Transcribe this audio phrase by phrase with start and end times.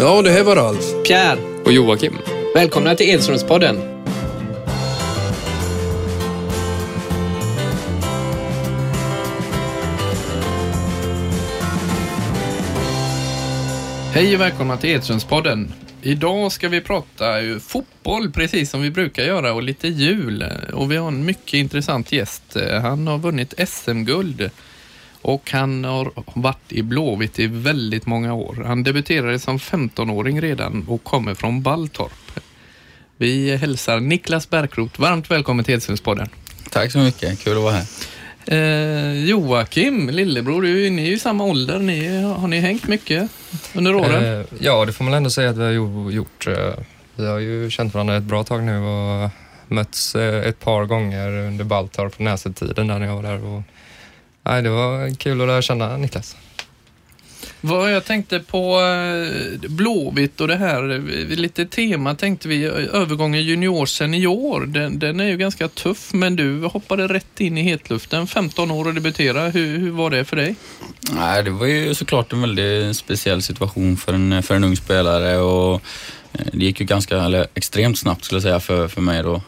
[0.00, 0.84] Ja, det här var Ralf.
[1.06, 2.18] Pierre, Och Joakim.
[2.54, 3.76] välkomna till Edströmspodden.
[14.12, 15.72] Hej och välkomna till Edströmspodden.
[16.02, 17.24] Idag ska vi prata
[17.60, 20.44] fotboll precis som vi brukar göra och lite jul.
[20.72, 22.56] Och vi har en mycket intressant gäst.
[22.82, 24.50] Han har vunnit SM-guld
[25.22, 28.62] och han har varit i Blåvitt i väldigt många år.
[28.66, 32.40] Han debuterade som 15-åring redan och kommer från Balltorp.
[33.16, 36.28] Vi hälsar Niklas Bärkroth varmt välkommen till Edströmspodden.
[36.70, 37.86] Tack så mycket, kul att vara här.
[38.46, 41.78] Eh, Joakim, lillebror, du, är- ni är ju i samma ålder.
[41.78, 43.30] Ni, har ni hängt mycket
[43.74, 44.40] under åren?
[44.40, 46.46] Eh, ja, det får man ändå säga att vi har jo- gjort.
[46.46, 46.54] Eh,
[47.16, 49.30] vi har ju känt varandra ett bra tag nu och
[49.68, 53.44] mötts eh, ett par gånger under Baltorp och Näset-tiden där när jag var där.
[53.44, 53.62] Och,
[54.42, 56.36] nej, det var kul att lära känna Niklas.
[57.60, 62.72] Vad jag tänkte på eh, Blåvitt och det här, eh, lite tema tänkte vi, eh,
[62.72, 68.26] övergången junior-senior, den, den är ju ganska tuff men du hoppade rätt in i hetluften,
[68.26, 69.48] 15 år och debutera.
[69.48, 70.54] Hur, hur var det för dig?
[71.14, 75.38] Nej, det var ju såklart en väldigt speciell situation för en, för en ung spelare
[75.38, 75.82] och
[76.52, 79.42] det gick ju ganska, eller extremt snabbt skulle jag säga för, för mig då,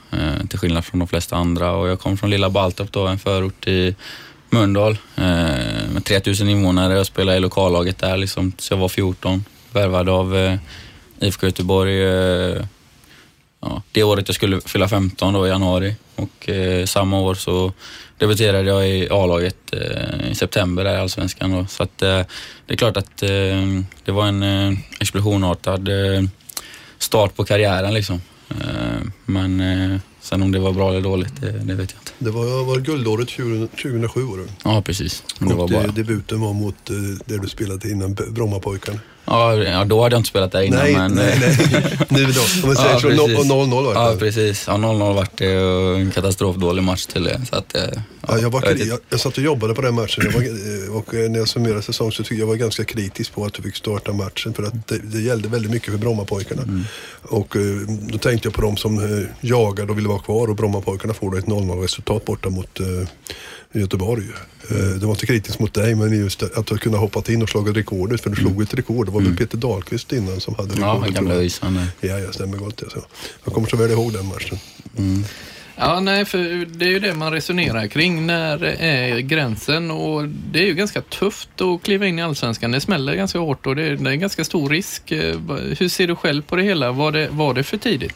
[0.49, 1.73] till skillnad från de flesta andra.
[1.73, 3.95] Och jag kom från lilla Baltorp då, en förort i
[4.53, 5.25] Mölndal eh,
[5.93, 9.45] med 3000 invånare och spelade i lokallaget där liksom, så jag var 14.
[9.73, 10.59] Värvad av eh,
[11.21, 12.65] IFK Göteborg eh,
[13.61, 17.73] ja, det året jag skulle fylla 15 då i januari och eh, samma år så
[18.19, 21.51] debuterade jag i A-laget eh, i september där i Allsvenskan.
[21.51, 21.67] Då.
[21.67, 22.21] Så att, eh,
[22.67, 23.29] det är klart att eh,
[24.05, 26.23] det var en eh, explosionartad eh,
[26.99, 28.21] start på karriären liksom.
[28.51, 32.13] Eh, men eh, sen om det var bra eller dåligt, det, det vet jag inte.
[32.19, 34.45] Det var, var guldåret 20, 2007 var det.
[34.65, 35.25] Ja, precis.
[35.39, 35.87] Men det var och bara...
[35.87, 38.99] det, debuten var mot eh, där du spelade innan Brommapojkarna.
[39.25, 41.13] Ja, ja, då hade jag inte spelat där innan nej, men...
[41.13, 41.97] nej, nej.
[42.09, 42.41] Nu då.
[42.63, 43.51] Om man säger Ja, så, precis.
[43.51, 44.01] no- 0-0 var det.
[44.01, 44.65] Ja, precis.
[44.67, 47.41] Ja, 0-0 vart det och en katastrofdålig match till det.
[47.51, 47.83] Så att, eh,
[48.29, 50.97] Ja, jag, var, jag jag, jag satt och jobbade på den matchen jag var, eh,
[50.97, 53.63] och eh, när jag summerade säsongen så tyckte jag var ganska kritisk på att du
[53.63, 56.63] fick starta matchen för att det, det gällde väldigt mycket för Brommapojkarna.
[56.63, 56.85] Mm.
[57.23, 57.57] Och
[58.13, 61.37] då tänkte jag på dem som jagade och ville vara kvar och Brommapojkarna får då
[61.37, 62.81] ett 0-0 resultat borta mot
[63.75, 64.25] eh, Göteborg.
[64.71, 67.49] Eh, det var inte kritiskt mot dig men just att du kunde hoppat in och
[67.49, 69.07] slagit rekordet för du slog ett rekord.
[69.07, 70.83] Det var väl Peter Dahlqvist innan som hade Mm.
[70.89, 71.15] Ja, rekordet.
[71.15, 71.87] gamla eh.
[72.01, 72.91] Ja, jag stämmer gott det.
[72.91, 72.99] Så.
[73.45, 74.59] Jag kommer så väl ihåg den matchen.
[74.99, 75.25] Mm.
[75.77, 78.27] Ja, nej, för det är ju det man resonerar kring.
[78.27, 79.91] När är gränsen?
[79.91, 82.71] Och det är ju ganska tufft att kliva in i Allsvenskan.
[82.71, 85.13] Det smäller ganska hårt och det är, det är en ganska stor risk.
[85.13, 85.37] Eh,
[85.79, 86.93] Hur ser du själv på det hela?
[86.93, 88.15] Var det, var det för tidigt?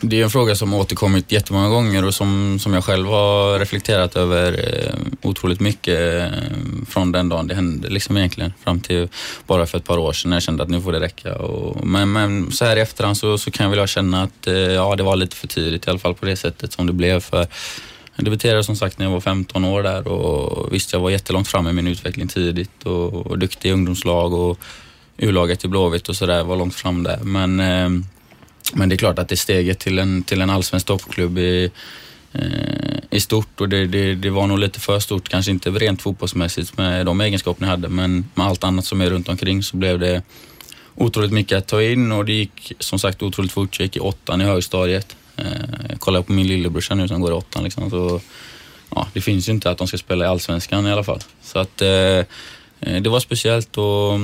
[0.00, 4.16] Det är en fråga som återkommit jättemånga gånger och som, som jag själv har reflekterat
[4.16, 6.38] över eh, otroligt mycket eh,
[6.88, 8.52] från den dagen det hände liksom egentligen.
[8.64, 9.08] Fram till
[9.46, 11.34] bara för ett par år sedan när jag kände att nu får det räcka.
[11.34, 14.54] Och, men, men så här i efterhand så, så kan jag väl känna att eh,
[14.54, 17.20] ja, det var lite för tidigt i alla fall på det sättet som det blev.
[17.20, 17.46] För
[18.16, 21.48] jag debuterade som sagt när jag var 15 år där och visst jag var jättelångt
[21.48, 24.58] fram i min utveckling tidigt och, och duktig i ungdomslag och
[25.16, 27.18] U-laget i Blåvitt och sådär var långt fram där.
[27.22, 27.88] Men eh,
[28.74, 31.70] men det är klart att det är steget till en, till en allsvensk toppklubb i,
[32.32, 36.02] eh, i stort och det, det, det var nog lite för stort, kanske inte rent
[36.02, 39.76] fotbollsmässigt med de egenskaperna jag hade men med allt annat som är runt omkring så
[39.76, 40.22] blev det
[40.94, 43.78] otroligt mycket att ta in och det gick som sagt otroligt fort.
[43.78, 45.16] Jag gick i åttan i högstadiet.
[45.36, 45.44] Eh,
[45.88, 48.20] jag kollar på min lillebrorsa nu som går i åttan liksom, så
[48.94, 51.20] ja, det finns ju inte att de ska spela i allsvenskan i alla fall.
[51.42, 51.88] Så att eh,
[52.80, 54.18] eh det var speciellt och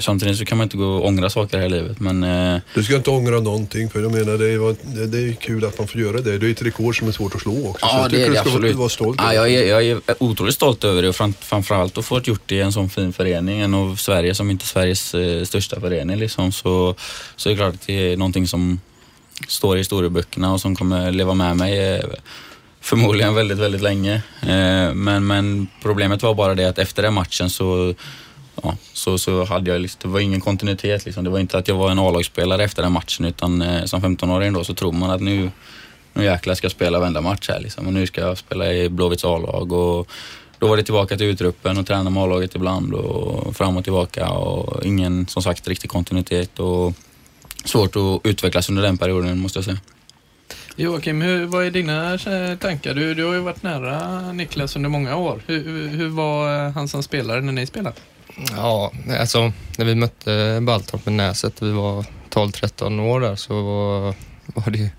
[0.00, 2.84] samtidigt så kan man inte gå och ångra saker här i livet men eh, Du
[2.84, 6.00] ska inte ångra någonting för jag menar det är, det, är kul att man får
[6.00, 6.38] göra det.
[6.38, 7.86] Det är ett rekord som är svårt att slå också.
[7.86, 8.76] så Ja, jag det är det absolut.
[8.76, 12.04] vara stolt Ja, jag, är, jag är otroligt stolt över det och fram, framförallt att
[12.04, 15.14] få gjort det i en sån fin förening, en av Sverige som inte är Sveriges
[15.14, 16.94] eh, största förening liksom, så,
[17.36, 18.80] så är det klart att det är någonting som
[19.48, 22.04] står i historieböckerna och som kommer leva med mig eh,
[22.80, 24.14] förmodligen väldigt, väldigt länge.
[24.42, 27.94] Eh, men, men problemet var bara det att efter den matchen så
[28.62, 31.24] Ja, så, så hade jag liksom, det var ingen kontinuitet liksom.
[31.24, 34.52] Det var inte att jag var en A-lagsspelare efter den matchen utan eh, som 15-åring
[34.52, 35.50] då så tror man att nu,
[36.12, 37.86] nu jäklar ska jag spela varenda match här liksom.
[37.86, 40.08] Och nu ska jag spela i Blåvitts A-lag och
[40.58, 44.28] då var det tillbaka till utruppen och träna med A-laget ibland och fram och tillbaka
[44.28, 46.92] och ingen som sagt riktig kontinuitet och
[47.64, 49.78] svårt att utvecklas under den perioden måste jag säga.
[50.76, 52.94] Joakim, hur, vad är dina eh, tankar?
[52.94, 55.42] Du, du har ju varit nära Niklas under många år.
[55.46, 57.96] Hur, hur, hur var eh, han som spelare när ni spelade?
[58.56, 64.14] Ja, alltså när vi mötte Baltorp med Näset, vi var 12-13 år där, så var,
[64.46, 64.90] var det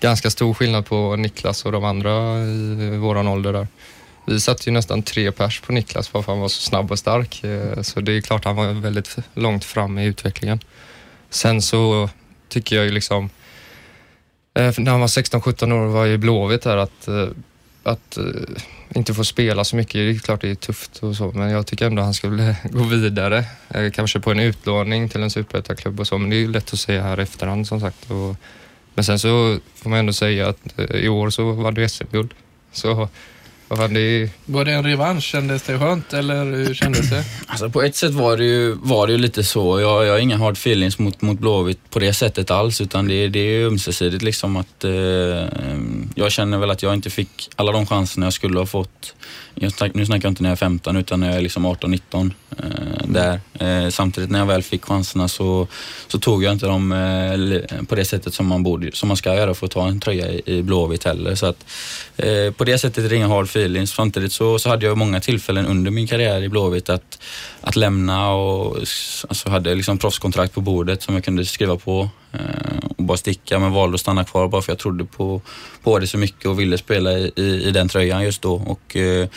[0.00, 3.66] ganska stor skillnad på Niklas och de andra i våran ålder där.
[4.26, 6.98] vi satte ju nästan tre pers på Niklas för att han var så snabb och
[6.98, 7.44] stark.
[7.44, 10.60] Eh, så det är klart han var väldigt långt fram i utvecklingen.
[11.30, 12.08] Sen så
[12.48, 13.30] tycker jag ju liksom,
[14.54, 17.26] eh, när han var 16-17 år var jag i Blåvitt där att, eh,
[17.82, 18.24] att eh,
[18.94, 21.66] inte få spela så mycket, det är klart det är tufft och så, men jag
[21.66, 23.44] tycker ändå han skulle gå vidare.
[23.68, 26.72] Eh, kanske på en utlåning till en superettaklubb och så, men det är ju lätt
[26.72, 28.10] att säga här efterhand som sagt.
[28.10, 28.36] Och,
[28.94, 32.34] men sen så får man ändå säga att eh, i år så var det SM-guld.
[32.72, 33.08] Så
[33.76, 35.24] vad det Var det en revansch?
[35.24, 37.24] Kändes det skönt eller hur kändes det?
[37.46, 39.80] Alltså på ett sätt var det ju, var det ju lite så.
[39.80, 43.28] Jag, jag har inga hard feelings mot, mot Blåvitt på det sättet alls utan det,
[43.28, 44.90] det är ömsesidigt liksom att eh,
[46.14, 49.14] jag känner väl att jag inte fick alla de chanserna jag skulle ha fått.
[49.54, 52.30] Jag, nu snackar jag inte när jag är 15 utan när jag är liksom 18-19
[52.58, 52.64] eh,
[53.06, 53.40] där.
[53.58, 55.66] Eh, samtidigt när jag väl fick chanserna så,
[56.08, 59.34] så tog jag inte dem eh, på det sättet som man, borde, som man ska
[59.34, 61.34] göra för att ta en tröja i, i Blåvitt heller.
[61.34, 61.64] Så att,
[62.16, 63.90] eh, på det sättet är det inga hard feelings feelings.
[63.90, 67.22] Samtidigt så, så hade jag många tillfällen under min karriär i Blåvitt att,
[67.60, 68.76] att lämna och
[69.28, 73.58] alltså hade liksom proffskontrakt på bordet som jag kunde skriva på eh, och bara sticka
[73.58, 75.40] men valde att stanna kvar bara för jag trodde på,
[75.82, 78.54] på det så mycket och ville spela i, i, i den tröjan just då.
[78.54, 79.28] Och, eh,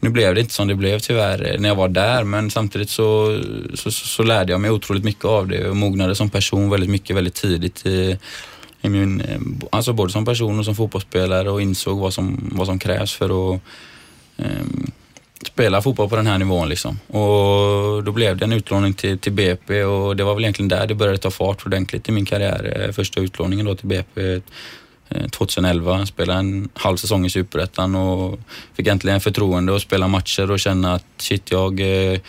[0.00, 2.90] nu blev det inte som det blev tyvärr eh, när jag var där men samtidigt
[2.90, 3.40] så,
[3.74, 7.16] så, så lärde jag mig otroligt mycket av det och mognade som person väldigt mycket
[7.16, 7.86] väldigt tidigt.
[7.86, 8.18] I,
[8.88, 9.40] i min, eh,
[9.70, 13.54] alltså både som person och som fotbollsspelare och insåg vad som, vad som krävs för
[13.54, 13.60] att
[14.36, 14.90] um,
[15.46, 16.68] spela fotboll på den här nivån.
[16.68, 16.98] Liksom.
[17.06, 20.86] Och då blev det en utlåning till, till BP och det var väl egentligen där
[20.86, 22.84] det började ta fart ordentligt i min karriär.
[22.86, 24.40] Eh, första utlåningen då till BP
[25.30, 28.38] 2011, eh, spelade en halv säsong i Superettan och
[28.74, 32.20] fick äntligen förtroende att spela matcher och känna att shit, jag Eh,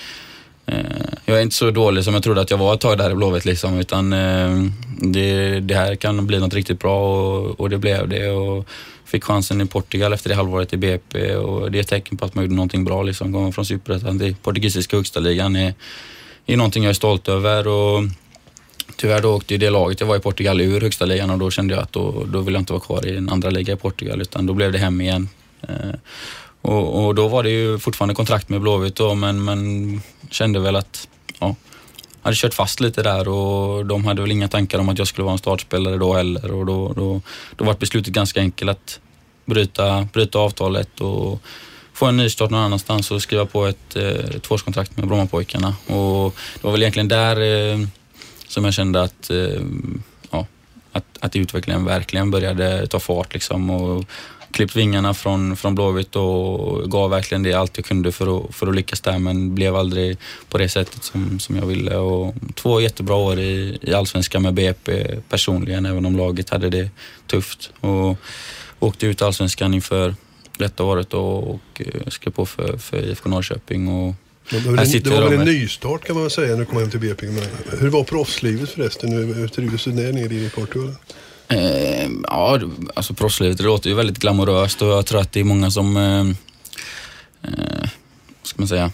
[0.71, 3.12] Eh, jag är inte så dålig som jag trodde att jag var ett tag där
[3.12, 4.63] i Blåvitt liksom, utan eh,
[5.01, 8.30] det, det, här kan bli något riktigt bra och, och, det blev det.
[8.30, 8.68] Och
[9.06, 12.25] fick chansen i Portugal efter det halvåret i BP och det är ett tecken på
[12.25, 13.04] att man gjorde någonting bra.
[13.04, 13.31] Liksom.
[13.31, 15.74] Gången från Superettan till portugisiska högsta ligan är,
[16.45, 17.68] är någonting jag är stolt över.
[17.68, 18.04] Och,
[18.95, 21.51] Tyvärr då åkte ju det laget jag var i Portugal ur högsta ligan och då
[21.51, 23.75] kände jag att då, då vill jag inte vara kvar i en andra liga i
[23.75, 25.30] Portugal utan då blev det hem igen.
[25.62, 25.95] Eh,
[26.62, 30.76] och, och, då var det ju fortfarande kontrakt med Blåvitt då, men, men kände väl
[30.76, 31.08] att,
[31.40, 31.56] ja,
[32.22, 35.24] hade kört fast lite där och de hade väl inga tankar om att jag skulle
[35.24, 37.22] vara en startspelare då heller och då, då,
[37.56, 39.00] då var beslutet ganska enkelt att
[39.46, 41.42] bryta, bryta avtalet och
[41.94, 45.76] få en nystart någon annanstans och skriva på ett eh, tvåårskontrakt med Brommapojkarna.
[45.88, 47.80] Och det var väl egentligen där eh,
[48.48, 49.62] som jag kände att, eh,
[50.31, 50.46] ja,
[50.92, 54.06] att, att utvecklingen verkligen började ta fart liksom och
[54.51, 58.68] klippt vingarna från, från Blåvitt och gav verkligen det allt jag kunde för att, för
[58.68, 60.18] att lyckas där men blev aldrig
[60.50, 61.96] på det sättet som, som jag ville.
[61.96, 66.90] Och två jättebra år i, i Allsvenskan med BP personligen, även om laget hade det
[67.28, 67.72] tufft.
[67.80, 68.18] Och
[68.80, 70.16] åkte ut Allsvenskan inför
[70.57, 73.88] detta året och, och eh, skrev på för, för IFK Norrköping.
[73.88, 74.16] Och
[74.50, 76.78] det var en, det var väl en nystart kan man väl säga när du kom
[76.78, 77.25] hem till BP.
[77.25, 77.44] Men
[77.80, 79.12] hur var proffslivet förresten?
[79.12, 80.95] Hur trivdes du där nere i Portugal?
[81.54, 82.60] Eh, ja,
[82.94, 85.98] alltså proffslivet, det låter ju väldigt glamoröst och jag tror att det är många som,
[85.98, 86.19] eh,
[87.51, 87.90] eh,
[88.40, 88.92] vad ska man säga,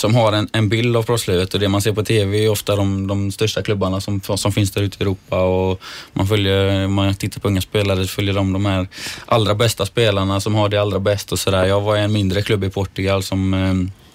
[0.00, 2.76] som har en, en bild av proffslivet och det man ser på TV är ofta
[2.76, 5.80] de, de största klubbarna som, som finns där ute i Europa och
[6.12, 8.88] man följer, man tittar på unga spelare, följer de de här
[9.26, 11.64] allra bästa spelarna som har det allra bäst och sådär.
[11.64, 14.05] Jag var i en mindre klubb i Portugal som eh,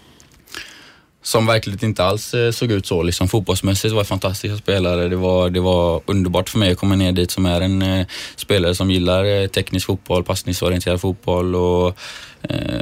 [1.24, 3.04] som verkligen inte alls eh, såg ut så.
[3.04, 5.08] Liksom, fotbollsmässigt var det fantastiska spelare.
[5.08, 8.08] Det var, det var underbart för mig att komma ner dit som är en eh,
[8.36, 11.98] spelare som gillar eh, teknisk fotboll, passningsorienterad fotboll och
[12.42, 12.80] eh,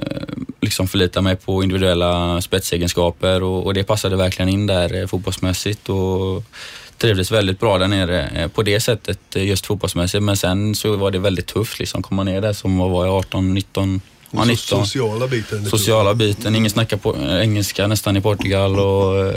[0.61, 5.89] liksom förlita mig på individuella spetsegenskaper och, och det passade verkligen in där eh, fotbollsmässigt.
[5.89, 6.43] Och,
[6.99, 10.95] trivdes väldigt bra där nere eh, på det sättet eh, just fotbollsmässigt men sen så
[10.95, 14.85] var det väldigt tufft liksom komma ner där som var jag 18, 19 Ja, 19.
[14.85, 15.65] Sociala biten.
[15.65, 16.55] Sociala biten.
[16.55, 19.33] Ingen snackar på, engelska nästan i Portugal och eh,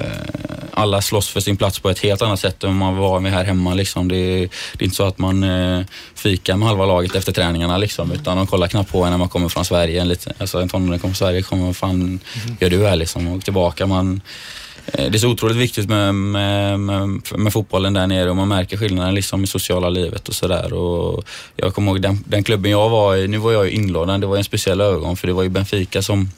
[0.75, 3.44] alla slåss för sin plats på ett helt annat sätt än man var med här
[3.44, 3.75] hemma.
[3.75, 4.08] Liksom.
[4.08, 5.84] Det, är, det är inte så att man eh,
[6.14, 9.28] fikar med halva laget efter träningarna liksom, utan de kollar knappt på en när man
[9.28, 10.00] kommer från Sverige.
[10.00, 12.20] En, liten, alltså, en tonåring kommer från Sverige, kommer, fan mm.
[12.61, 13.28] gör du här liksom?
[13.28, 13.87] Och tillbaka.
[13.87, 18.30] Man, Eh, Eh, det är så otroligt viktigt med, med, med, med, fotbollen där nere
[18.30, 20.68] och man märker skillnaden liksom i sociala livet och sådär.
[21.56, 24.36] Jag kommer ihåg den, den, klubben jag var i, nu var jag inlånad, det var
[24.36, 26.28] en speciell övergång för det var ju Benfica som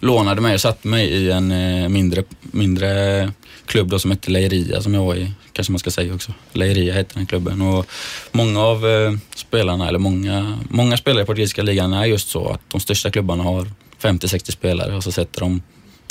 [0.00, 3.30] lånade mig och satte mig i en eh, mindre, mindre
[3.66, 6.32] klubb då som hette Leiria som jag var i, kanske man ska säga också.
[6.52, 7.86] Leiria hette den klubben och
[8.32, 12.60] många av eh, spelarna, eller många, många spelare i portugisiska ligan är just så att
[12.68, 13.66] de största klubbarna har
[14.00, 15.62] 50-60 spelare och så sätter de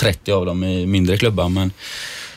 [0.01, 1.49] 30 av dem i mindre klubbar.
[1.49, 1.71] Men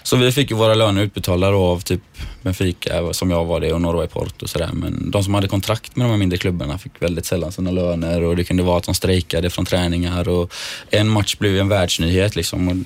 [0.03, 2.01] Så vi fick ju våra löner utbetalda då av typ
[2.43, 4.71] Benfica, som jag var det, och Norway Port och sådär.
[4.73, 8.23] Men de som hade kontrakt med de här mindre klubbarna fick väldigt sällan sina löner
[8.23, 10.53] och det kunde vara att de strejkade från träningar och
[10.91, 12.69] en match blev en världsnyhet liksom.
[12.69, 12.77] Och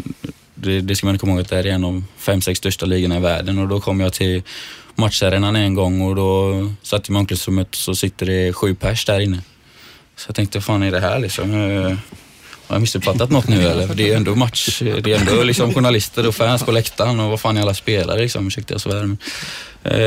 [0.55, 3.17] det, det ska man komma ihåg att det är en av fem, sex största ligorna
[3.17, 4.43] i världen och då kom jag till
[4.95, 9.21] matcharenan en gång och då satt jag i omklädningsrummet så sitter det sju pers där
[9.21, 9.43] inne.
[10.17, 11.55] Så jag tänkte, vad fan är det här liksom?
[11.55, 11.97] Eh,
[12.69, 13.95] Eh, Har jag missuppfattat något nu eller?
[13.95, 17.41] Det är ändå match, det är ändå liksom journalister och fans på läktaren och vad
[17.41, 18.47] fan är alla spelare liksom?
[18.47, 19.05] Ursäkta jag svär.
[19.05, 19.19] men,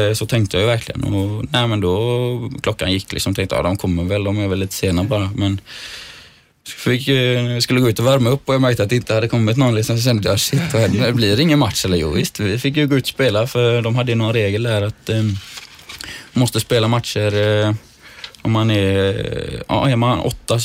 [0.10, 3.36] eh, Så tänkte jag ju verkligen och nej men då, klockan gick liksom.
[3.36, 5.30] Tänkte ja de kommer väl, de är väl lite sena bara.
[5.36, 5.62] Men
[6.68, 9.28] Fick, eh, skulle gå ut och värma upp och jag märkte att det inte hade
[9.28, 9.76] kommit någon.
[9.76, 11.08] Liksom, så kände jag, shit vad händer?
[11.08, 11.98] Det blir ingen match eller?
[11.98, 14.64] Jo visst, vi fick ju gå ut och spela för de hade ju någon regel
[14.64, 15.24] där att eh,
[16.34, 17.74] måste spela matcher eh,
[18.42, 20.60] om man är, ja, är man åtta,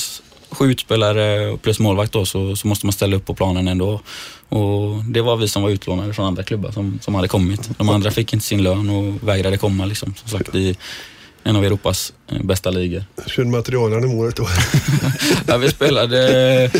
[0.56, 4.00] sju utspelare plus målvakt då så, så måste man ställa upp på planen ändå.
[4.48, 7.78] Och det var vi som var utlånade från andra klubbar som, som hade kommit.
[7.78, 10.14] De andra fick inte sin lön och vägrade komma liksom.
[10.16, 10.76] Som sagt i
[11.46, 13.04] en av Europas eh, bästa ligor.
[13.26, 14.48] Körde materialen i målet då.
[15.46, 16.70] Ja, vi spelade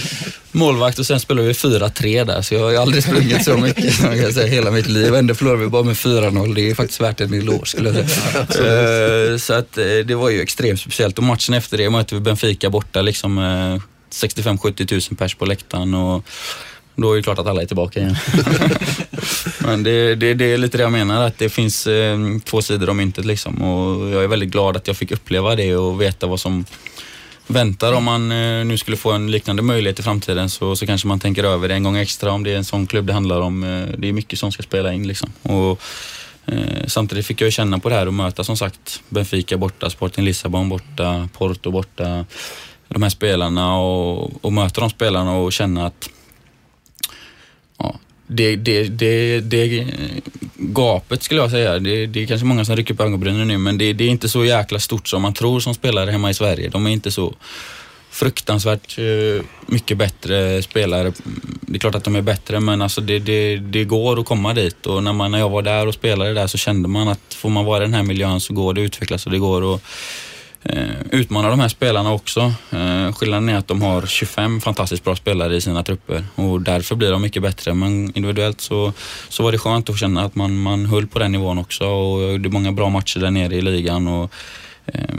[0.52, 4.06] målvakt och sen spelade vi 4-3 där, så jag har aldrig sprungit så mycket som
[4.06, 5.14] jag kan säga, hela mitt liv.
[5.14, 6.54] Ändå förlorade vi bara med 4-0.
[6.54, 9.32] Det är faktiskt värt en eloge skulle jag säga.
[9.32, 12.20] Eh, Så att eh, det var ju extremt speciellt och matchen efter det mötte vi
[12.20, 13.82] Benfica borta, liksom eh,
[14.12, 16.25] 65-70 000 pers på läktaren och
[16.96, 18.16] då är det klart att alla är tillbaka igen.
[19.60, 22.90] Men det, det, det är lite det jag menar, att det finns eh, två sidor
[22.90, 26.26] om myntet liksom och jag är väldigt glad att jag fick uppleva det och veta
[26.26, 26.64] vad som
[27.46, 31.08] väntar om man eh, nu skulle få en liknande möjlighet i framtiden så, så kanske
[31.08, 33.40] man tänker över det en gång extra om det är en sån klubb det handlar
[33.40, 33.64] om.
[33.64, 35.32] Eh, Det är mycket som ska spela in liksom.
[35.42, 35.80] Och,
[36.46, 40.24] eh, samtidigt fick jag känna på det här och möta som sagt Benfica borta, Sporting
[40.24, 42.24] Lissabon borta, Porto borta,
[42.88, 46.08] de här spelarna och, och möta de spelarna och känna att
[47.78, 49.87] ja, det, det, det, det
[50.56, 53.78] gapet skulle jag säga, det, det är kanske många som rycker på ögonbrynen nu men
[53.78, 56.68] det, det är inte så jäkla stort som man tror som spelare hemma i Sverige.
[56.68, 57.35] De är inte så
[58.11, 61.12] fruktansvärt eh, mycket bättre spelare.
[61.61, 64.54] Det är klart att de är bättre men alltså det, det, det går att komma
[64.54, 67.35] dit och när, man, när jag var där och spelade där så kände man att
[67.35, 69.75] får man vara i den här miljön så går det att utvecklas och det går
[69.75, 69.83] att
[70.68, 72.52] Eh, utmana de här spelarna också.
[72.70, 76.94] Eh, skillnaden är att de har 25 fantastiskt bra spelare i sina trupper och därför
[76.94, 77.75] blir de mycket bättre.
[77.75, 78.92] Men individuellt så,
[79.28, 82.40] så var det skönt att känna att man, man höll på den nivån också och
[82.40, 84.32] det är många bra matcher där nere i ligan och
[84.87, 85.14] eh,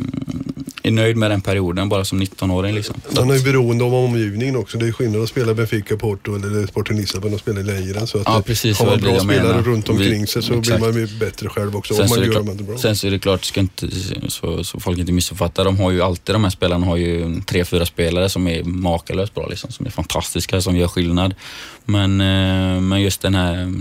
[0.88, 2.75] är nöjd med den perioden bara som 19-åring.
[2.75, 2.96] Liksom.
[3.15, 4.77] Man är ju beroende av omgivningen också.
[4.77, 8.08] Det är skillnad att spela Benfica, Porto eller Sporting Lissabon och spela i Leiren.
[8.08, 9.62] Så att Ja, precis, har man bra spelare menar.
[9.63, 10.79] runt omkring Vi- sig så exakt.
[10.82, 11.94] blir man ju bättre själv också.
[11.94, 12.77] Sen Om så, det gör klart, det bra.
[12.77, 13.88] sen så är det klart, ska inte,
[14.27, 17.65] så, så folk inte missuppfattar, de har ju alltid, de här spelarna har ju tre,
[17.65, 21.36] fyra spelare som är makalöst bra, liksom, som är fantastiska, som gör skillnad.
[21.86, 23.74] Men, eh, men just den här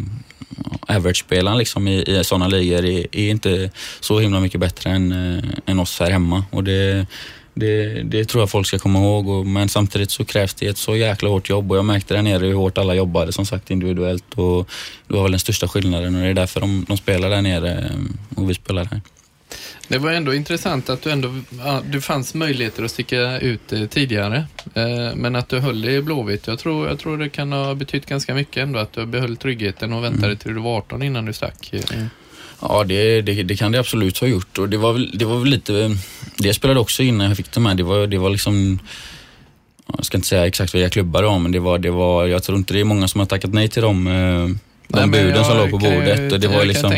[0.87, 3.71] average-spelaren liksom, i, i sådana ligor är, är inte
[4.01, 6.45] så himla mycket bättre än, eh, än oss här hemma.
[6.51, 7.07] Och det,
[7.55, 10.79] det, det tror jag folk ska komma ihåg, och, men samtidigt så krävs det ett
[10.79, 13.71] så jäkla hårt jobb och jag märkte där nere hur hårt alla jobbade som sagt
[13.71, 14.69] individuellt och
[15.09, 17.73] det var väl den största skillnaden och det är därför de, de spelar där nere
[17.73, 19.01] eh, och vi spelar här.
[19.89, 21.35] Det var ändå intressant att du ändå,
[21.65, 24.45] ja, det fanns möjligheter att sticka ut eh, tidigare.
[24.75, 26.47] Eh, men att du höll dig i Blåvitt.
[26.47, 29.93] Jag tror, jag tror det kan ha betytt ganska mycket ändå att du behöll tryggheten
[29.93, 31.73] och väntade till du var 18 innan du stack.
[31.73, 32.07] Eh,
[32.61, 35.39] Ja, det, det, det kan det absolut ha gjort och det var väl, det var
[35.39, 35.97] väl lite,
[36.37, 38.79] det spelade också in när jag fick de här, det var, det var liksom
[39.87, 42.27] ja, jag ska inte säga exakt vilka klubbar det var, men det var, det var,
[42.27, 44.57] jag tror inte det är många som har tackat nej till de, eh,
[44.89, 46.33] de Nej, buden som jag låg på ju- bordet.
[46.33, 46.93] Och det jag var kan liksom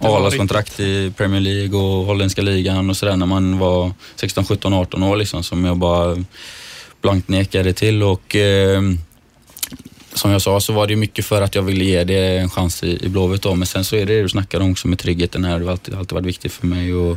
[0.00, 4.74] Arlas kontrakt i Premier League och holländska ligan och sådär när man var 16, 17,
[4.74, 6.24] 18 år liksom som jag bara
[7.02, 8.82] blankt nekade till och eh,
[10.14, 12.50] som jag sa så var det ju mycket för att jag ville ge det en
[12.50, 14.88] chans i, i Blåvitt då, men sen så är det det du snackar om också
[14.88, 15.58] med tryggheten här.
[15.58, 17.16] Det har alltid, alltid varit viktigt för mig och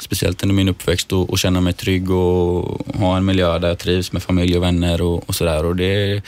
[0.00, 3.78] speciellt under min uppväxt och, och känna mig trygg och ha en miljö där jag
[3.78, 5.64] trivs med familj och vänner och, och sådär.
[5.64, 6.22] Och det,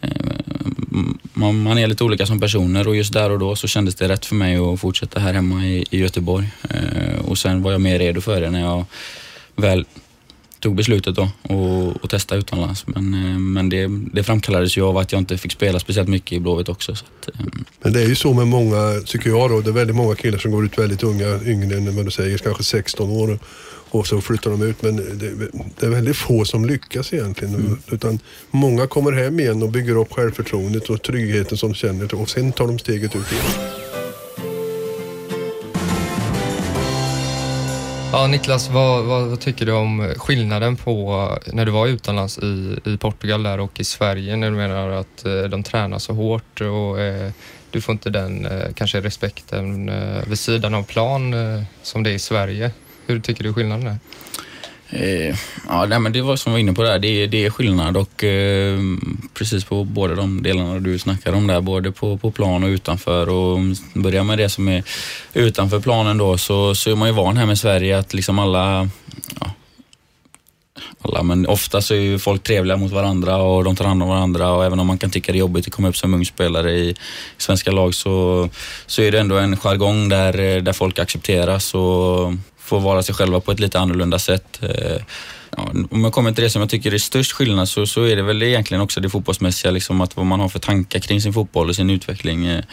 [0.00, 0.10] eh,
[1.32, 4.08] man, man är lite olika som personer och just där och då så kändes det
[4.08, 6.48] rätt för mig att fortsätta här hemma i, i Göteborg.
[6.70, 8.84] Eh, och sen var jag mer redo för det när jag
[9.56, 9.84] väl
[10.60, 12.86] tog beslutet då och, och testa utomlands.
[12.86, 16.32] Men, eh, men det, det framkallades ju av att jag inte fick spela speciellt mycket
[16.32, 16.96] i Blåvitt också.
[16.96, 17.46] Så att, eh,
[17.82, 20.38] Men det är ju så med många, tycker jag då, det är väldigt många killar
[20.38, 23.38] som går ut väldigt unga, yngre än vad du säger, kanske 16 år.
[23.94, 24.82] Och så flyttar de ut.
[24.82, 25.48] Men det,
[25.78, 27.54] det är väldigt få som lyckas egentligen.
[27.54, 27.78] Mm.
[27.90, 28.18] Utan
[28.50, 32.52] många kommer hem igen och bygger upp självförtroendet och tryggheten som de känner och sen
[32.52, 33.44] tar de steget ut igen.
[38.12, 42.78] Ja, Niklas, vad, vad, vad, tycker du om skillnaden på när du var utomlands i,
[42.84, 46.60] i Portugal där och i Sverige när du menar att eh, de tränar så hårt
[46.60, 47.30] och eh,
[47.70, 52.10] du får inte den eh, kanske respekten eh, vid sidan av plan eh, som det
[52.10, 52.70] är i Sverige.
[53.06, 53.98] Hur tycker du skillnaden är?
[54.88, 55.36] Eh,
[55.68, 56.98] ja, nej, men det var som vi var inne på där.
[56.98, 58.78] Det, det är skillnad och eh,
[59.34, 63.28] precis på båda de delarna du snackar om där, både på, på plan och utanför.
[63.28, 63.58] Och
[63.94, 64.82] börjar med det som är
[65.32, 68.88] utanför planen då så, så är man ju van här med Sverige att liksom alla,
[69.40, 69.50] ja,
[71.02, 74.08] alla, men ofta så är ju folk trevliga mot varandra och de tar hand om
[74.08, 76.24] varandra och även om man kan tycka det är jobbigt att komma upp som ung
[76.24, 76.94] spelare i
[77.38, 78.48] svenska lag så,
[78.86, 82.32] så är det ändå en jargong där, eh, där folk accepteras och
[82.64, 84.58] får vara sig själva på ett lite annorlunda sätt.
[84.62, 85.02] Eh,
[85.56, 88.16] ja, om jag kommer till det som jag tycker är störst skillnad så, så är
[88.16, 91.32] det väl egentligen också det fotbollsmässiga, liksom att vad man har för tankar kring sin
[91.32, 92.64] fotboll och sin utveckling eh,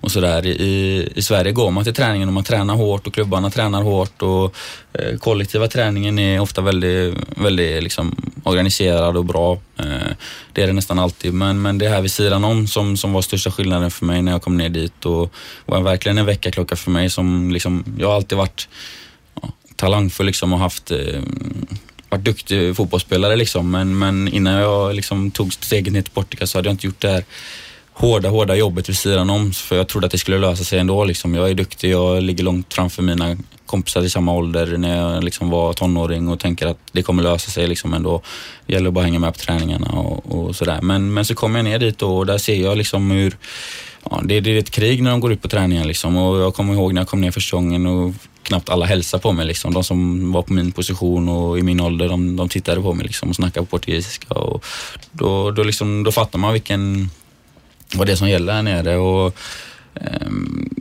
[0.00, 0.46] och sådär.
[0.46, 4.22] I, I Sverige går man till träningen och man tränar hårt och klubbarna tränar hårt
[4.22, 4.56] och
[4.92, 9.58] eh, kollektiva träningen är ofta väldigt, väldigt liksom, organiserad och bra.
[9.78, 10.12] Eh,
[10.52, 13.22] det är det nästan alltid, men, men det här vid sidan om som, som var
[13.22, 15.32] största skillnaden för mig när jag kom ner dit och
[15.66, 18.68] var verkligen en väckarklocka för mig som liksom, jag har alltid varit
[19.80, 21.22] talangfull liksom och haft eh,
[22.08, 23.70] varit duktig fotbollsspelare liksom.
[23.70, 27.00] Men, men innan jag liksom tog steget ner till Portugal så hade jag inte gjort
[27.00, 27.24] det här
[27.92, 29.52] hårda, hårda jobbet vid sidan om.
[29.52, 31.04] För jag trodde att det skulle lösa sig ändå.
[31.04, 31.34] Liksom.
[31.34, 35.50] Jag är duktig, jag ligger långt framför mina kompisar i samma ålder när jag liksom
[35.50, 38.22] var tonåring och tänker att det kommer lösa sig liksom ändå.
[38.66, 40.78] Det gäller bara att hänga med på träningarna och, och sådär.
[40.82, 43.36] Men, men så kommer jag ner dit och där ser jag liksom hur
[44.04, 46.16] ja, det, det är ett krig när de går ut på träningen liksom.
[46.16, 49.32] Och jag kommer ihåg när jag kom ner första gången och knappt alla hälsade på
[49.32, 49.46] mig.
[49.46, 49.74] Liksom.
[49.74, 53.06] De som var på min position och i min ålder, de, de tittade på mig
[53.06, 54.34] liksom, och snackade på portugisiska.
[54.34, 54.64] Och
[55.12, 57.10] då, då, liksom, då fattar man vilken,
[57.94, 58.96] vad det är som gäller här nere.
[58.96, 59.36] Och,
[59.94, 60.79] um,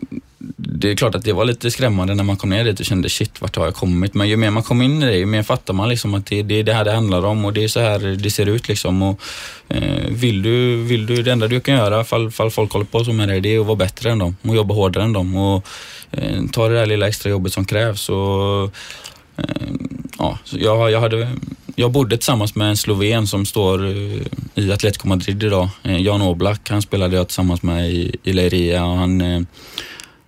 [0.72, 3.10] det är klart att det var lite skrämmande när man kom ner dit och kände
[3.10, 4.14] shit, vart har jag kommit?
[4.14, 6.44] Men ju mer man kom in i det, ju mer fattar man liksom att det,
[6.44, 8.68] det är det här det handlar om och det är så här det ser ut
[8.68, 9.02] liksom.
[9.02, 9.22] Och,
[9.68, 13.06] eh, vill, du, vill du, det enda du kan göra, fall, fall folk håller på
[13.06, 15.36] så med dig, det är att vara bättre än dem och jobba hårdare än dem.
[15.36, 15.68] Och,
[16.12, 18.10] eh, ta det där lilla extra jobbet som krävs.
[18.10, 18.64] Och,
[19.38, 19.72] eh,
[20.18, 21.30] ja, jag, jag, hade,
[21.76, 25.70] jag bodde tillsammans med en sloven som står eh, i Atletico Madrid idag.
[25.84, 29.42] Eh, Jan Oblak, han spelade jag tillsammans med i, i Leiria och han eh,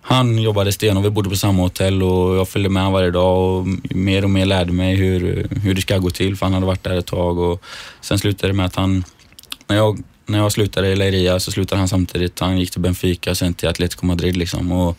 [0.04, 3.58] han jobbade sten och vi bodde på samma hotell och jag följde med varje dag
[3.58, 6.66] och mer och mer lärde mig hur, hur det ska gå till för han hade
[6.66, 7.62] varit där ett tag och
[8.00, 9.04] sen slutade det med att han,
[9.66, 12.40] när jag, när jag slutade i Leiria så slutade han samtidigt.
[12.40, 14.98] Han gick till Benfica och sen till Atletico Madrid liksom och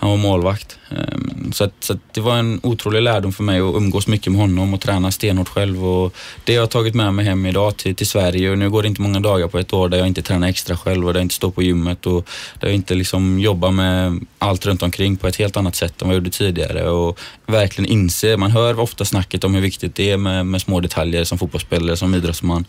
[0.00, 0.78] han var målvakt.
[0.90, 4.32] Ehm, så, att, så att det var en otrolig lärdom för mig att umgås mycket
[4.32, 5.86] med honom och träna stenhårt själv.
[5.86, 6.14] Och
[6.44, 8.88] det har jag tagit med mig hem idag till, till Sverige och nu går det
[8.88, 11.24] inte många dagar på ett år där jag inte tränar extra själv och där jag
[11.24, 12.28] inte står på gymmet och
[12.60, 16.08] där jag inte liksom jobbar med allt runt omkring på ett helt annat sätt än
[16.08, 16.90] vad jag gjorde tidigare.
[16.90, 20.80] Och verkligen inse, man hör ofta snacket om hur viktigt det är med, med små
[20.80, 22.64] detaljer som fotbollsspelare, som idrottsman.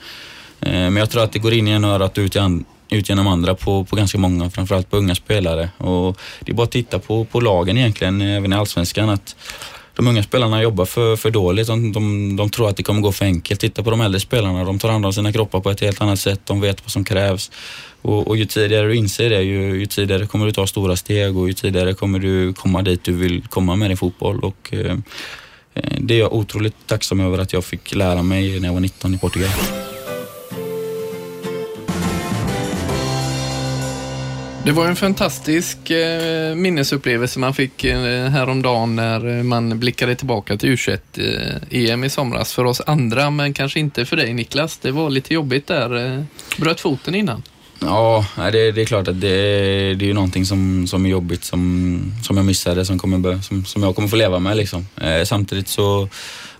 [0.62, 2.36] Eh, men jag tror att det går in i en örat och ut
[2.90, 5.70] ut genom andra på, på ganska många, framförallt på unga spelare.
[5.78, 9.36] Och det är bara att titta på, på lagen egentligen, eh, även i Allsvenskan, att
[9.96, 11.68] de unga spelarna jobbar för, för dåligt.
[11.68, 13.60] De, de, de tror att det kommer gå för enkelt.
[13.60, 16.20] Titta på de äldre spelarna, de tar hand om sina kroppar på ett helt annat
[16.20, 16.42] sätt.
[16.46, 17.52] De vet vad som krävs.
[18.02, 21.38] Och, och ju tidigare du inser det, ju, ju, tidigare kommer du ta stora steg
[21.38, 24.40] och ju tidigare kommer du komma dit du vill komma med din fotboll.
[24.40, 24.98] Och, eh,
[25.74, 28.82] eh det är jag otroligt tacksam över att jag fick lära mig när jag var
[28.82, 29.50] 19 i Portugal.
[34.66, 40.58] Det var en fantastisk eh, minnesupplevelse man fick eh, häromdagen när eh, man blickade tillbaka
[40.58, 42.54] till U21-EM eh, i somras.
[42.54, 44.78] För oss andra, men kanske inte för dig Niklas.
[44.78, 46.18] Det var lite jobbigt där.
[46.18, 46.24] Eh,
[46.58, 47.44] bröt foten innan.
[47.80, 49.28] Ja, det, det är klart att det,
[49.94, 53.66] det är ju någonting som, som är jobbigt som, som jag missade, som, kommer, som,
[53.66, 54.58] som jag kommer få leva med.
[54.58, 54.88] Liksom.
[55.02, 56.10] Eh, samtidigt så,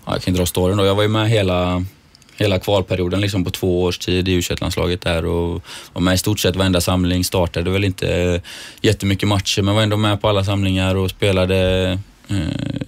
[0.06, 1.84] ja, jag kan ju dra storyn då, jag var ju med hela
[2.40, 6.18] hela kvalperioden liksom på två års tid i u landslaget där och var med i
[6.18, 7.24] stort sett varenda samling.
[7.24, 8.40] Startade väl inte eh,
[8.82, 11.98] jättemycket matcher men var ändå med på alla samlingar och spelade
[12.28, 12.36] eh,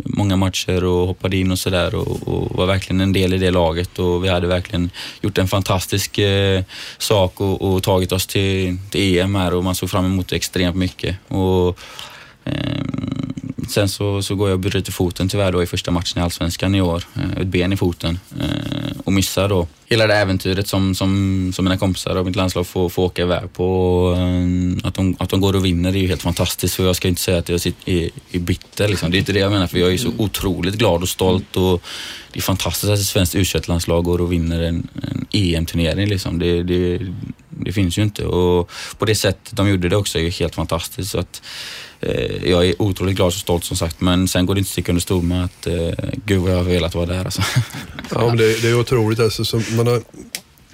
[0.04, 3.50] många matcher och hoppade in och sådär och, och, var verkligen en del i det
[3.50, 6.62] laget och vi hade verkligen gjort en fantastisk eh,
[6.98, 10.36] sak och, och, tagit oss till, till EM här och man såg fram emot det
[10.36, 11.16] extremt mycket.
[11.28, 11.78] Och,
[12.44, 12.82] eh,
[13.72, 16.74] Sen så, så går jag och bryter foten tyvärr då i första matchen i Allsvenskan
[16.74, 17.04] i år.
[17.14, 21.64] Eh, ett ben i foten eh, och missar då hela det äventyret som, som, som
[21.64, 24.14] mina kompisar och mitt landslag får, får åka iväg på.
[24.16, 27.08] Eh, att de, att de går och vinner är ju helt fantastiskt för jag ska
[27.08, 28.88] inte säga att jag sitter, är, är bitter.
[28.88, 29.10] Liksom.
[29.10, 31.82] Det är inte det jag menar för jag är så otroligt glad och stolt och
[32.32, 36.08] det är fantastiskt att ett svenskt u landslag går och vinner en, en EM-turnering.
[36.08, 36.38] Liksom.
[36.38, 37.00] Det, det,
[37.48, 38.26] det finns ju inte.
[38.26, 41.10] Och på det sättet de gjorde det också är ju helt fantastiskt.
[41.10, 41.42] Så att,
[42.02, 44.72] eh, jag är otroligt glad och stolt som sagt, men sen går det inte att
[44.72, 45.90] sticka under stol med att eh,
[46.24, 47.42] gud vad jag har velat vara där alltså.
[48.14, 49.20] Ja, men det, det är otroligt.
[49.20, 50.02] Alltså, så man har,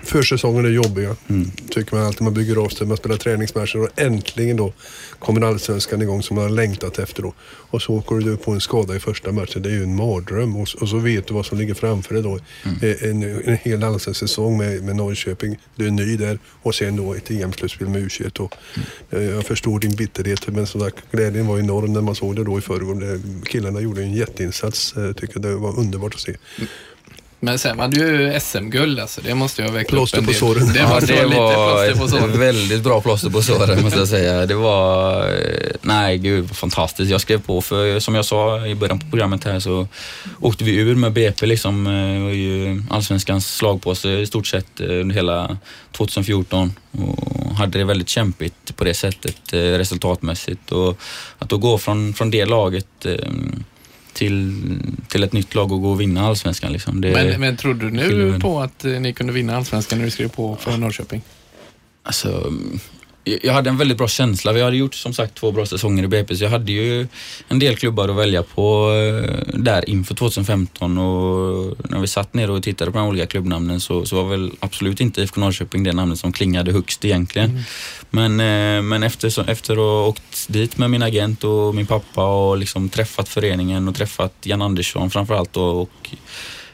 [0.03, 1.51] försäsongen är jobbiga, Mm.
[1.71, 2.23] tycker man alltid.
[2.23, 4.73] Man bygger av sig, man spelar träningsmatcher och äntligen då
[5.19, 7.35] kommer allsvenskan igång som man har längtat efter då.
[7.71, 9.63] Och så åker du på en skada i första matchen.
[9.63, 10.57] Det är ju en mardröm.
[10.57, 12.39] Och, och så vet du vad som ligger framför dig då.
[12.87, 15.57] Eh, En, en hel allsvensk säsong med, med Norrköping.
[15.77, 18.39] Du är ny där och sen då ett EM-slutspel med U21.
[18.41, 18.55] Och,
[19.11, 22.45] eh, Jag förstår din bitterhet men som sagt, glädjen var enorm när man såg det
[22.45, 22.95] då i förrgår.
[22.95, 24.97] Det- Killarna gjorde en jätteinsats.
[24.97, 26.35] eh, Tycker det var underbart att se.
[27.41, 29.21] Men sen var det ju SM-guld alltså.
[29.21, 30.73] Det måste jag väcka Plåster på såren.
[30.73, 34.47] Det Ja, det var väldigt bra plåster på såren måste jag säga.
[34.47, 37.11] Det var, eh, nej gud fantastiskt.
[37.11, 39.89] Jag skrev på för som jag sa i början på programmet här så
[40.41, 41.87] åkte vi ur med BP liksom.
[41.87, 45.57] eh, Det var ju allsvenskans slagpåse i stort sett eh, under hela
[45.93, 50.73] 2014 och hade det väldigt kämpigt på det sättet resultatmässigt.
[50.73, 50.99] Och
[51.39, 53.15] att då gå från, från det laget eh,
[54.19, 54.63] till,
[55.09, 57.01] till ett nytt lag och gå och vinna allsvenskan liksom.
[57.01, 60.11] Det, Men, men trodde du nu på att eh, ni kunde vinna allsvenskan när du
[60.11, 61.23] skrev på för Norrköping?
[62.03, 62.53] Alltså,
[63.43, 64.53] jag hade en väldigt bra känsla.
[64.53, 67.07] Vi hade gjort som sagt två bra säsonger i BP, så jag hade ju
[67.49, 72.51] en del klubbar att välja på eh, där inför 2015 och när vi satt ner
[72.51, 75.93] och tittade på de olika klubbnamnen så, så var väl absolut inte IFK Norrköping det
[75.93, 77.63] namnet som klingade högst egentligen.
[78.11, 82.25] Men, eh, men efter, efter att ha åkt dit med min agent och min pappa
[82.25, 86.11] och liksom träffat föreningen och träffat Jan Andersson framförallt då, och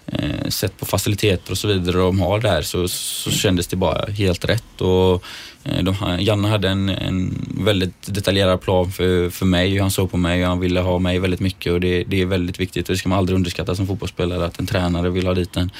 [0.06, 4.12] eh, sett på faciliteter och så vidare de har där så, så kändes det bara
[4.12, 4.80] helt rätt.
[4.80, 5.24] Och,
[5.64, 10.10] eh, de, Janne hade en, en väldigt detaljerad plan för, för mig, hur han såg
[10.10, 12.88] på mig och han ville ha mig väldigt mycket och det, det är väldigt viktigt
[12.88, 15.70] och det ska man aldrig underskatta som fotbollsspelare att en tränare vill ha dit en.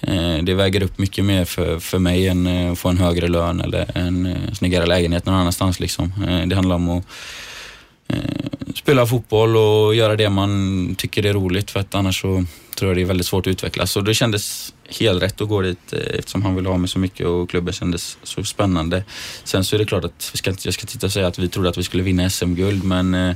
[0.00, 3.28] Eh, det väger upp mycket mer för, för mig än eh, att få en högre
[3.28, 5.80] lön eller en eh, snyggare lägenhet någon annanstans.
[5.80, 6.12] Liksom.
[6.28, 7.04] Eh, det handlar om att
[8.08, 8.18] eh,
[8.74, 12.44] spela fotboll och göra det man tycker är roligt för att annars så
[12.82, 13.92] tror jag det är väldigt svårt att utvecklas.
[13.92, 16.98] Så det kändes helt rätt att gå dit eh, eftersom han ville ha mig så
[16.98, 19.04] mycket och klubben kändes så spännande.
[19.44, 21.38] Sen så är det klart att vi ska inte, jag ska titta och säga att
[21.38, 23.34] vi trodde att vi skulle vinna SM-guld men eh,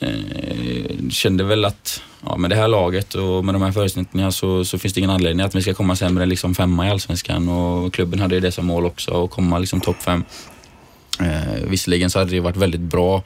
[0.00, 4.64] eh, kände väl att ja, med det här laget och med de här förutsättningarna så,
[4.64, 7.48] så finns det ingen anledning att vi ska komma sämre än liksom femma i Allsvenskan
[7.48, 10.24] och klubben hade ju det som mål också att komma liksom topp fem.
[11.20, 13.22] Eh, visserligen så hade det varit väldigt bra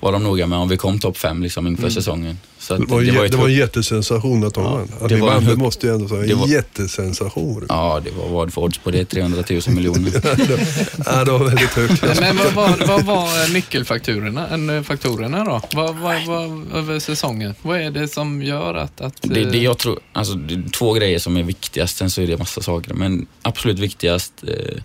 [0.00, 2.38] var de noga med om vi kom topp fem liksom inför säsongen.
[2.58, 4.88] Så att Det var, det var ett det var en jättesensation att de Ja, vann.
[5.00, 6.22] Att det var en vann, det hög- måste jag ändå säga.
[6.22, 7.66] det var- En jättesensation.
[7.68, 9.04] Ja, det var vad för odds på det?
[9.04, 10.10] 300 000 miljoner.
[11.06, 12.02] ja, det var väldigt högt.
[12.20, 15.60] Men vad, vad, vad var nyckelfaktorerna en, faktorerna då?
[15.74, 17.54] Vad, vad, vad, över säsongen?
[17.62, 19.00] Vad är det som gör att...
[19.00, 22.10] att Det, det eh, jag tror, alltså det är två grejer som är viktigast, sen
[22.10, 22.94] så är det massa saker.
[22.94, 24.82] Men absolut viktigast eh,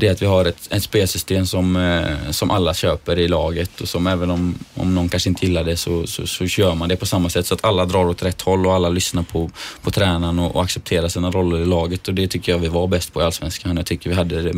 [0.00, 3.80] det är att vi har ett, ett spelsystem som, eh, som alla köper i laget
[3.80, 6.88] och som även om, om någon kanske inte gillar det så, så, så kör man
[6.88, 9.50] det på samma sätt så att alla drar åt rätt håll och alla lyssnar på,
[9.82, 12.86] på tränaren och, och accepterar sina roller i laget och det tycker jag vi var
[12.86, 13.76] bäst på i Allsvenskan.
[13.76, 14.54] Jag tycker vi hade det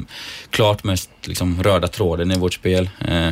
[0.51, 2.91] klart mest liksom, röda tråden i vårt spel.
[3.09, 3.31] Eh,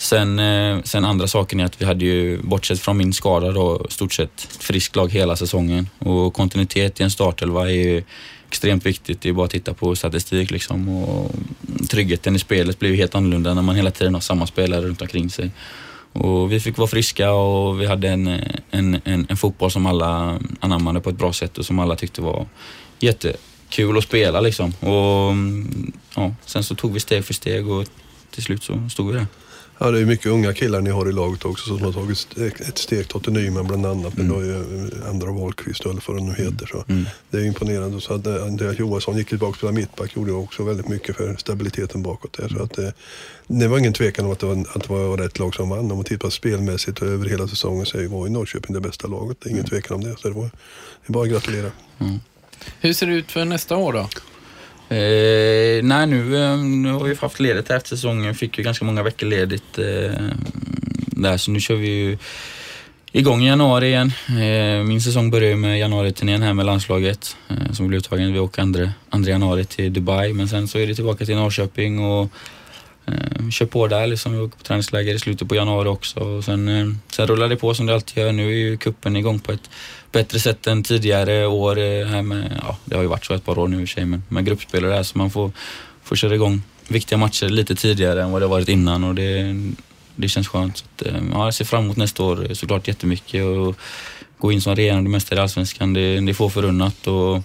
[0.00, 3.86] Sen, eh, sen andra saken är att vi hade ju, bortsett från min skada då,
[3.88, 5.88] stort sett friskt lag hela säsongen.
[5.98, 8.02] Och kontinuitet i en startelva är ju
[8.50, 9.20] extremt viktigt.
[9.20, 10.88] Det är bara att titta på statistik liksom.
[10.88, 11.32] Och
[11.88, 15.02] tryggheten i spelet blir ju helt annorlunda när man hela tiden har samma spelare runt
[15.02, 15.50] omkring sig.
[16.12, 18.26] Och vi fick vara friska och vi hade en,
[18.70, 22.22] en, en, en fotboll som alla anammade på ett bra sätt och som alla tyckte
[22.22, 22.46] var
[22.98, 24.72] jättekul att spela liksom.
[24.80, 25.34] Och
[26.14, 27.86] ja, sen så tog vi steg för steg och
[28.30, 29.26] till slut så stod vi där.
[29.82, 32.28] Ja, det är mycket unga killar ni har i laget också som har tagit
[32.68, 33.08] ett- steg.
[33.08, 34.38] Totte Nyman bland annat, men Mm.
[34.38, 36.66] då är ju andra Wahlqvist eller vad det nu heter.
[36.66, 37.06] Så Mm.
[37.30, 38.00] Det är imponerande.
[38.00, 42.02] Så att eh, Andreas Johansson gick tillbaka till mittback gjorde också väldigt mycket för stabiliteten
[42.02, 42.48] bakåt där.
[42.48, 42.88] Så att, eh,
[43.46, 45.78] det var ingen tvekan om att det var, att det var rätt lag som vann.
[45.90, 49.36] Om man tittar spelmässigt och över hela säsongen så var ju Norrköping det bästa laget.
[49.40, 50.16] Det är ingen tvekan om det.
[50.18, 50.50] Så det, var, det
[51.06, 51.70] är bara att gratulera.
[52.80, 54.08] Hur ser det ut för nästa år då?
[54.90, 58.34] Eh, nej, nu, eh, nu har vi haft ledigt här efter säsongen.
[58.34, 60.24] Fick ju ganska många veckor ledigt eh,
[61.06, 62.18] där, så nu kör vi ju
[63.12, 64.12] igång i januari igen.
[64.28, 68.32] Eh, min säsong börjar ju med januariturnén här med landslaget eh, som blir uttagen.
[68.32, 72.04] Vi åker andra, andra januari till Dubai, men sen så är det tillbaka till Norrköping
[72.04, 72.28] och
[73.06, 74.32] eh, kör på där liksom.
[74.32, 76.20] Vi åker på träningsläger i slutet på januari också.
[76.20, 78.32] Och sen, eh, sen rullar det på som det alltid gör.
[78.32, 79.70] Nu är ju kuppen igång på ett
[80.12, 81.78] bättre sätt än tidigare år.
[81.78, 83.88] Eh, här med, ja, det har ju varit så ett par år nu i och
[83.88, 85.50] för sig, men med gruppspelare här så man får,
[86.02, 89.56] får köra igång viktiga matcher lite tidigare än vad det har varit innan och det,
[90.16, 90.76] det känns skönt.
[90.76, 93.76] Så att, eh, ja, jag ser fram emot nästa år såklart jättemycket och
[94.38, 97.42] gå in som regerande mästare i Allsvenskan, det, det är få förunnat och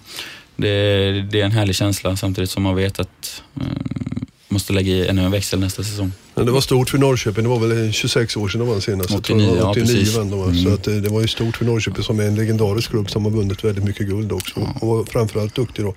[0.56, 3.75] det, det är en härlig känsla samtidigt som man vet att eh,
[4.48, 6.12] måste lägga i ännu en växel nästa säsong.
[6.34, 7.44] Men det var stort för Norrköping.
[7.44, 9.10] Det var väl 26 år sedan de vann senast.
[9.10, 10.16] 89, ja, 89 precis.
[10.16, 10.42] vann de.
[10.42, 10.64] Mm.
[10.64, 13.24] Så att det, det var ju stort för Norrköping som är en legendarisk klubb som
[13.24, 14.60] har vunnit väldigt mycket guld också.
[14.80, 15.94] Och var framförallt duktig då.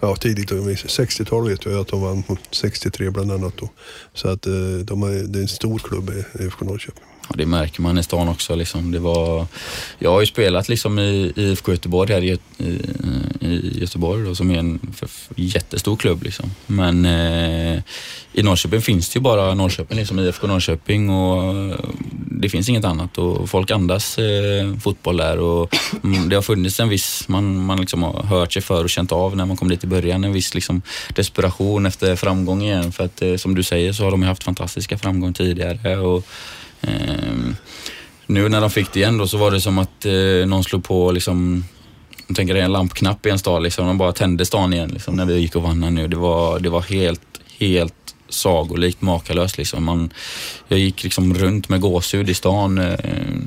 [0.00, 3.68] Ja, tidigt, då, 60-tal vet jag att de vann mot 63 bland annat då.
[4.14, 7.04] Så att eh, de är, det är en stor klubb IFK Norrköping.
[7.30, 8.54] Ja, det märker man i stan också.
[8.54, 8.92] Liksom.
[8.92, 9.46] Det var,
[9.98, 12.64] jag har ju spelat liksom i IFK Göteborg här i, i,
[13.40, 14.80] i Göteborg då, som är en
[15.36, 16.22] jättestor klubb.
[16.22, 16.50] Liksom.
[16.66, 17.82] Men eh,
[18.32, 21.78] i Norrköping finns det ju bara Norrköping, liksom IFK Norrköping och eh,
[22.40, 26.80] det finns inget annat och folk andas eh, fotboll där och mm, det har funnits
[26.80, 29.68] en viss, man, man liksom har hört sig för och känt av när man kom
[29.68, 30.82] dit i början, en viss liksom
[31.14, 34.98] desperation efter framgång igen för att eh, som du säger så har de haft fantastiska
[34.98, 36.26] framgång tidigare och
[36.80, 37.56] Ehm,
[38.26, 40.84] nu när de fick det igen då så var det som att eh, någon slog
[40.84, 41.64] på liksom
[42.30, 43.86] jag tänker det är en lampknapp i en stad liksom.
[43.86, 46.08] De bara tände stan igen liksom, när vi gick och vann här nu.
[46.08, 47.94] Det var, det var helt, helt
[48.28, 49.84] sagolikt makalöst liksom.
[49.84, 50.12] Man,
[50.68, 52.78] jag gick liksom runt med gåshud i stan.
[52.78, 52.98] Eh,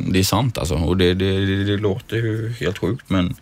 [0.08, 0.76] det är sant alltså.
[0.76, 3.36] Och det, det, det, det låter ju helt sjukt men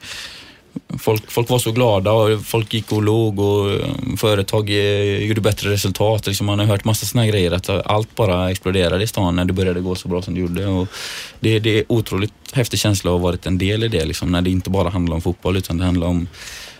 [0.99, 3.85] Folk, folk var så glada och folk gick och låg och eh,
[4.17, 6.27] företag eh, gjorde bättre resultat.
[6.27, 9.53] Liksom man har hört massa såna grejer att allt bara exploderade i stan när det
[9.53, 10.67] började gå så bra som det gjorde.
[10.67, 10.87] Och
[11.39, 14.41] det, det är otroligt häftig känsla att ha varit en del i det liksom, när
[14.41, 16.27] det inte bara handlar om fotboll utan det handlar om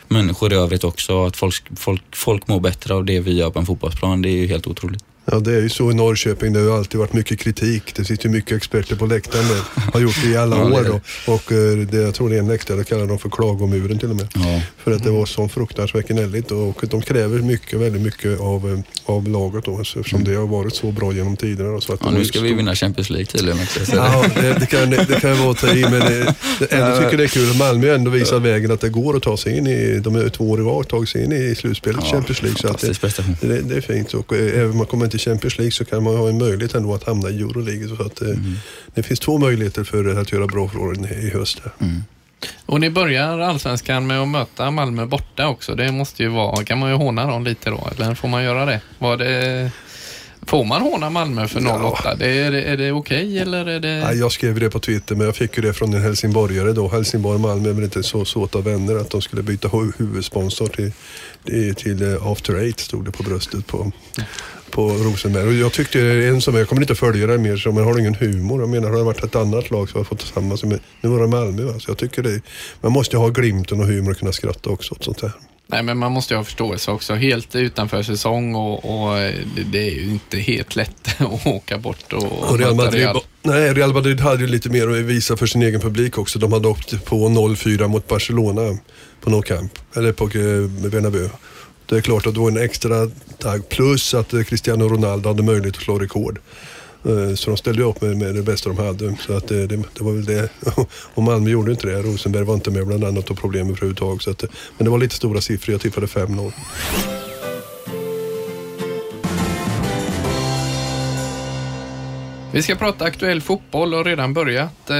[0.07, 1.25] människor i övrigt också.
[1.25, 4.21] Att folk, folk, folk mår bättre av det vi gör på en fotbollsplan.
[4.21, 5.03] Det är ju helt otroligt.
[5.31, 6.53] Ja, det är ju så i Norrköping.
[6.53, 7.95] Det har alltid varit mycket kritik.
[7.95, 9.61] Det sitter ju mycket experter på läktaren där.
[9.93, 10.99] Har gjort det i alla år då.
[11.33, 14.15] Och eh, det, jag tror det är en läktare, kallar de för klagomuren till och
[14.15, 14.27] med.
[14.35, 14.61] Ja.
[14.83, 18.79] För att det var så fruktansvärt gnälligt och de kräver mycket, väldigt mycket av, eh,
[19.15, 19.81] av laget då.
[19.81, 21.69] Eftersom det har varit så bra genom tiderna.
[21.71, 22.13] Då, så att Mm.
[22.13, 23.85] Ja, nu ska vi stor- vinna Champions League tydligen också.
[23.85, 26.97] Så Ja, det, det, kan, det kan vara att ta i, men det, det, ändå
[26.97, 27.53] tycker det är kul.
[27.57, 30.49] Malmö ändå visat vägen att det går att ta sig in i, de är två
[30.51, 32.57] år i rad, tagit sig in i slutspelet i Ja, Champions League.
[32.59, 32.81] Så att
[33.41, 36.03] det, det, det är fint och eh, även man kommer till Champions League så kan
[36.03, 37.87] man ha en möjlighet ändå att hamna i Euroleague.
[37.97, 38.53] Så att, eh, Mm.
[38.95, 41.61] Det finns två möjligheter för att göra bra från i höst.
[41.79, 42.03] Mm.
[42.65, 45.75] Och ni börjar allsvenskan med att möta Malmö borta också.
[45.75, 48.65] Det måste ju vara, kan man ju håna dem lite då, eller får man göra
[48.65, 48.81] det?
[48.99, 49.71] Var det
[50.47, 52.15] får man håna Malmö för 08?
[52.15, 54.03] Det, är, det- är det okej eller är det...
[54.05, 56.87] Nej, jag skrev det på Twitter men jag fick ju det från en helsingborgare då.
[56.87, 60.67] Helsingborg och Malmö är väl inte så såta vänner att de skulle byta hu- huvudsponsor
[60.67, 60.91] till,
[61.45, 63.91] till, till eh, After Eight stod det på bröstet på,
[64.71, 65.47] på Rosenberg.
[65.47, 68.59] Och jag tyckte en som, jag kommer inte följa det mer, men har ingen humor?
[68.61, 71.09] Jag menar, har det varit ett annat lag så har jag fått tillsammans med, nu
[71.09, 71.79] var det Malmö va?
[71.79, 72.41] Så jag tycker det,
[72.81, 75.31] man måste ju ha glimten och humor och kunna skratta också åt sånt här.
[75.71, 77.13] Nej, men man måste ju ha förståelse också.
[77.13, 79.35] Helt utanför säsong och, och eh,
[79.71, 83.19] det, är ju inte helt lätt att åka bort och, Och Real Madrid, Real.
[83.41, 86.39] nej, Real Madrid hade ju lite mer att visa för sin egen publik också.
[86.39, 88.77] De hade åkt på 0-4 mot Barcelona
[89.21, 91.29] på No Camp, eller på eh, Bernabéu.
[91.91, 93.69] Det är klart att det var en extra tagg.
[93.69, 96.39] Plus att eh, Cristiano Ronaldo hade möjlighet att slå rekord.
[97.05, 99.15] Eh, så de ställde upp med, med det bästa de hade.
[99.19, 100.49] Så att det, det, det var väl det.
[101.13, 102.01] Och Malmö gjorde inte det.
[102.01, 104.21] Rosenberg var inte med bland annat och problem överhuvudtaget.
[104.21, 104.43] Så att,
[104.77, 105.73] men det var lite stora siffror.
[105.73, 106.51] Jag tippade 5-0.
[112.51, 114.91] Vi ska prata aktuell fotboll och redan börjat.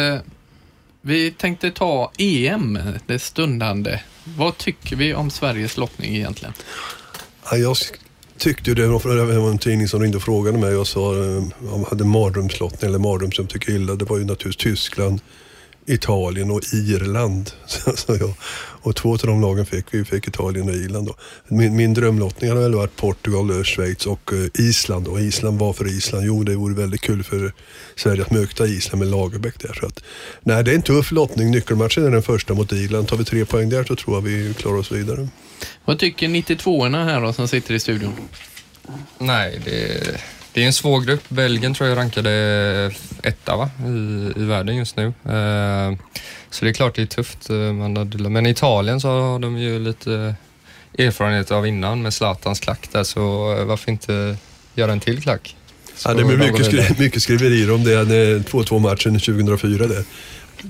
[1.02, 4.00] Vi tänkte ta EM, det stundande.
[4.24, 6.54] Vad tycker vi om Sveriges lottning egentligen?
[7.52, 7.78] Ja, jag
[8.38, 11.14] tyckte ju det, var- det var en tidning som ringde och frågade mig och sa
[11.16, 13.96] eh, om jag hade mardrömslottning eller mardröm som tycker illa.
[13.96, 15.22] Det var ju naturligtvis Tyskland,
[15.92, 17.52] Italien och Irland.
[17.66, 18.34] Så, så jag,
[18.84, 21.08] och två av de lagen fick vi, fick Italien och Irland.
[21.08, 21.16] Då.
[21.48, 25.08] Min, min drömlottning hade väl varit Portugal, Schweiz och eh, Island.
[25.08, 26.26] Och Island var för Island.
[26.26, 27.54] Jo, det vore väldigt kul för
[27.96, 29.74] Sverige att möta Island med Lagerbäck där.
[29.80, 30.04] Så att,
[30.44, 31.52] nej, det är en tuff lottning.
[31.52, 33.08] Nyckelmatchen är den första mot Irland.
[33.08, 35.28] Tar vi tre poäng där så tror jag vi klarar oss vidare.
[35.86, 38.14] Vad tycker 92orna här då som sitter i studion?
[39.18, 40.22] Nej, det,
[40.54, 41.30] det är en svår grupp.
[41.30, 42.92] Belgien tror jag rankade
[43.24, 43.70] etta va?
[43.86, 45.06] I, i världen just nu.
[45.06, 45.98] Eh,
[46.50, 47.50] så det är klart det är tufft.
[47.50, 47.56] eh,
[47.98, 50.36] hade, men Italien så har de ju lite
[50.98, 54.38] erfarenhet av innan med Zlatans klack där, så eh, varför inte
[54.76, 55.56] göra en till klack?
[55.96, 58.04] Så Ja, det blir mycket, skri mycket skriverier om det.
[58.04, 60.04] när 2-2 matchen 2004 där.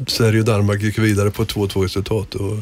[0.07, 2.57] Sverige och Danmark gick vidare på 2-2 resultat och,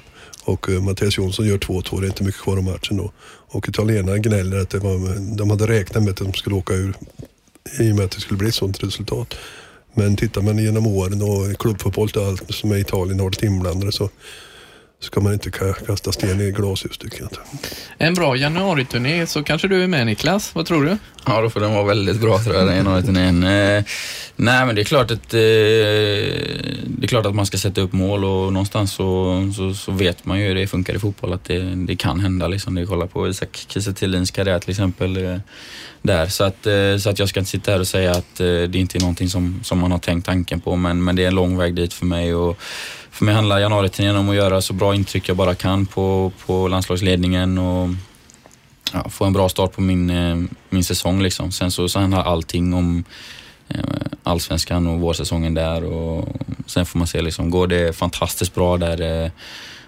[0.50, 2.02] och eh, Mattias Jonsson gör 2-2.
[2.02, 3.12] Det är inte mycket kvar av matchen då.
[3.52, 6.94] Och italienarna gnäller att det var, de hade räknat med att de skulle åka ur
[7.80, 9.36] i och med att det skulle bli ett sånt resultat.
[9.94, 13.44] Men tittar man genom åren och klubbfotboll och allt som är i Italien har varit
[13.44, 14.10] inblandade så
[15.02, 17.40] ska man inte ka- kasta sten i glashus tycker jag inte.
[17.98, 20.98] En bra januariturné så kanske du är med Niklas, vad tror du?
[21.26, 23.44] Ja, då får den vara väldigt bra tror jag, den januariturnén.
[23.44, 23.84] Eh,
[24.36, 27.94] nej, men det är klart att eh, det är klart att man ska sätta upp
[27.94, 31.44] mål och någonstans så, så, så vet man ju hur det funkar i fotboll, att
[31.46, 32.48] det, det kan hända.
[32.48, 32.76] Liksom.
[32.76, 33.94] Det kollar på Isak Kiese
[34.34, 35.26] karriär till exempel.
[35.26, 35.38] Eh,
[36.02, 36.28] där.
[36.28, 36.68] Så, att,
[37.02, 39.60] så att jag ska inte sitta här och säga att det inte är någonting som,
[39.64, 42.06] som man har tänkt tanken på, men, men det är en lång väg dit för
[42.06, 42.36] mig.
[42.36, 42.58] Och,
[43.12, 46.68] för mig handlar januaritidningen om att göra så bra intryck jag bara kan på, på
[46.68, 47.90] landslagsledningen och
[48.94, 50.38] ja, få en bra start på min, eh,
[50.70, 51.22] min säsong.
[51.22, 51.52] Liksom.
[51.52, 53.04] Sen så, så handlar allting om
[53.70, 53.80] eh,
[54.24, 56.28] allsvenskan och vårsäsongen där och
[56.66, 59.32] sen får man se, liksom, går det fantastiskt bra där eh,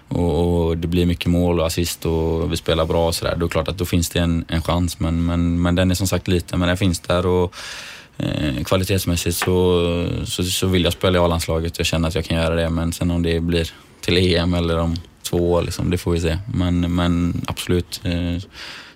[0.08, 3.44] och, och det blir mycket mål och assist och vi spelar bra och sådär, då
[3.44, 5.00] är det klart att då finns det en, en chans.
[5.00, 7.26] Men, men, men den är som sagt liten, men den finns där.
[7.26, 7.54] och
[8.18, 11.78] eh, Kvalitetsmässigt så, så, så vill jag spela i A-landslaget.
[11.78, 13.70] Jag känner att jag kan göra det, men sen om det blir
[14.00, 16.38] till EM eller om två år, liksom, det får vi se.
[16.54, 18.38] Men, men absolut eh,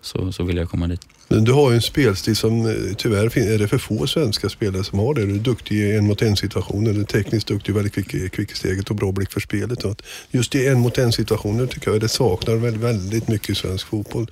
[0.01, 1.07] så, så vill jag komma dit.
[1.29, 3.47] Men du har ju en spelstil som eh, tyvärr finns.
[3.47, 5.27] är det för få svenska spelare som har det.
[5.27, 8.25] Du är duktig i en mot en situationer, du är tekniskt duktig, väldigt kvick, eh,
[8.25, 9.85] i- kvick i steget och bra blick för spelet.
[9.85, 13.51] Och att just i en mot en situationer tycker jag det saknar väldigt, väldigt mycket
[13.51, 14.31] i svensk fotboll.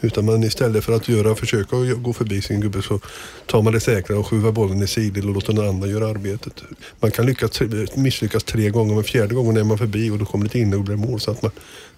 [0.00, 3.00] Utan man istället för att göra, försöka att gå förbi sin gubbe så
[3.46, 6.62] tar man det säkra och skjuvar bollen i sidled och låter någon annan göra arbetet.
[7.00, 7.60] Man kan lyckas,
[7.94, 10.80] misslyckas tre gånger men fjärde gången är man förbi och då kommer det in och
[10.84, 11.20] blir mål.
[11.20, 11.50] Så att man,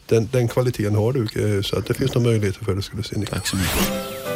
[0.09, 2.99] den, den kvaliteten har du eh, så att det finns några möjligheter för det skulle
[2.99, 3.27] jag säga.
[3.31, 4.36] Tack så mycket.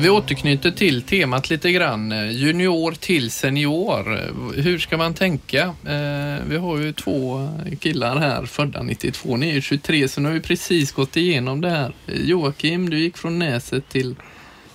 [0.00, 2.30] Vi återknyter till temat lite grann.
[2.32, 4.32] Junior till senior.
[4.60, 5.62] Hur ska man tänka?
[5.64, 7.48] Eh, vi har ju två
[7.80, 9.36] killar här födda 92.
[9.36, 11.92] Ni är ju 23 så nu har vi precis gått igenom det här.
[12.06, 14.14] Joakim, du gick från Näset till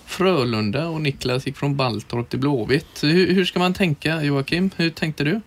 [0.05, 3.03] Frölunda och Niklas gick från Baltorp till Blåvitt.
[3.03, 4.69] Hur, hur ska man tänka Joakim?
[4.75, 5.41] Hur tänkte du?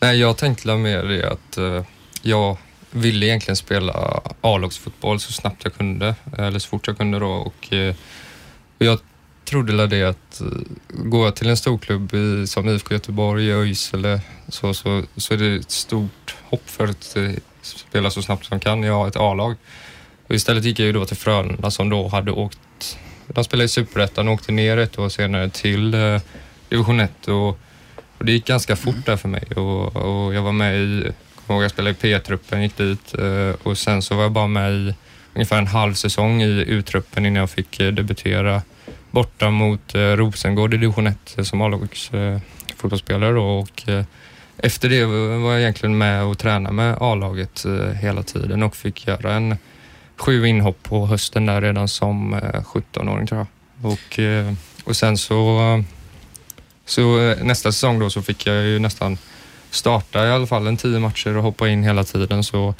[0.00, 1.84] Nej, jag tänkte mer det att eh,
[2.22, 2.56] jag
[2.90, 7.30] ville egentligen spela A-lagsfotboll så snabbt jag kunde, eh, eller så fort jag kunde då.
[7.30, 7.72] Och
[8.78, 8.98] jag
[9.44, 10.46] trodde väl det att eh,
[10.88, 15.38] går jag till en storklubb i, som IFK Göteborg, ÖIS eller så, så, så är
[15.38, 17.30] det ett stort hopp för att eh,
[17.62, 18.82] spela så snabbt som kan.
[18.82, 19.56] Jag har ett A-lag.
[20.26, 23.68] Och istället gick jag ju då till Frölunda som då hade åkt, de spelade i
[23.68, 26.20] Superettan och åkte ner ett år senare till eh,
[26.68, 27.58] division 1 och
[28.18, 31.54] och det gick ganska fort där för mig och, och jag var med i, kommer
[31.54, 34.72] ihåg jag spelade i P-truppen, gick dit eh, och sen så var jag bara med
[34.72, 34.94] i
[35.36, 38.62] ungefär en halv säsong i U-truppen innan jag fick eh, debutera
[39.10, 43.38] borta mot eh, Rosengård i division 1 eh, som A-lagsfotbollsspelare.
[43.38, 43.82] och
[44.58, 47.64] efter det var jag egentligen med och tränade med A-laget
[48.00, 49.56] hela tiden och fick göra en
[50.16, 53.92] sju inhopp på hösten där redan som 17-åring tror jag.
[53.92, 54.20] Och,
[54.84, 55.60] och sen så
[56.84, 59.18] så nästa säsong då så fick jag ju nästan
[59.70, 62.44] starta i alla fall en tio matcher och hoppa in hela tiden.
[62.44, 62.74] Så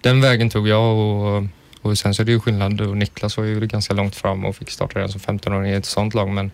[0.00, 1.46] den vägen tog jag och,
[1.82, 4.56] och sen så är det ju skillnad och Niklas var ju ganska långt fram och
[4.56, 6.28] fick starta redan som 15-åring i ett sånt lag.
[6.28, 6.50] Men,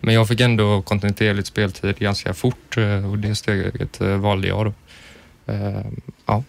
[0.00, 4.66] men jag fick ändå kontinuerligt speltid ganska fort eh, och det steget eh, valde jag
[4.66, 4.72] då.
[5.52, 5.86] Eh,
[6.26, 6.42] Ja.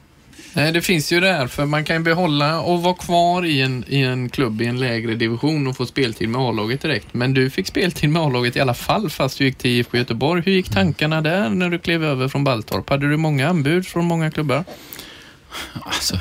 [0.53, 3.83] Nej, det finns ju där, för man kan ju behålla och vara kvar i en,
[3.87, 7.13] i en klubb i en lägre division och få speltid med A-laget direkt.
[7.13, 10.43] Men du fick speltid med A-laget i alla fall fast du gick till IFK Göteborg.
[10.45, 12.89] Hur gick tankarna där när du klev över från Baltorp?
[12.89, 14.63] Hade du många anbud från många klubbar?
[15.73, 16.19] Alltså,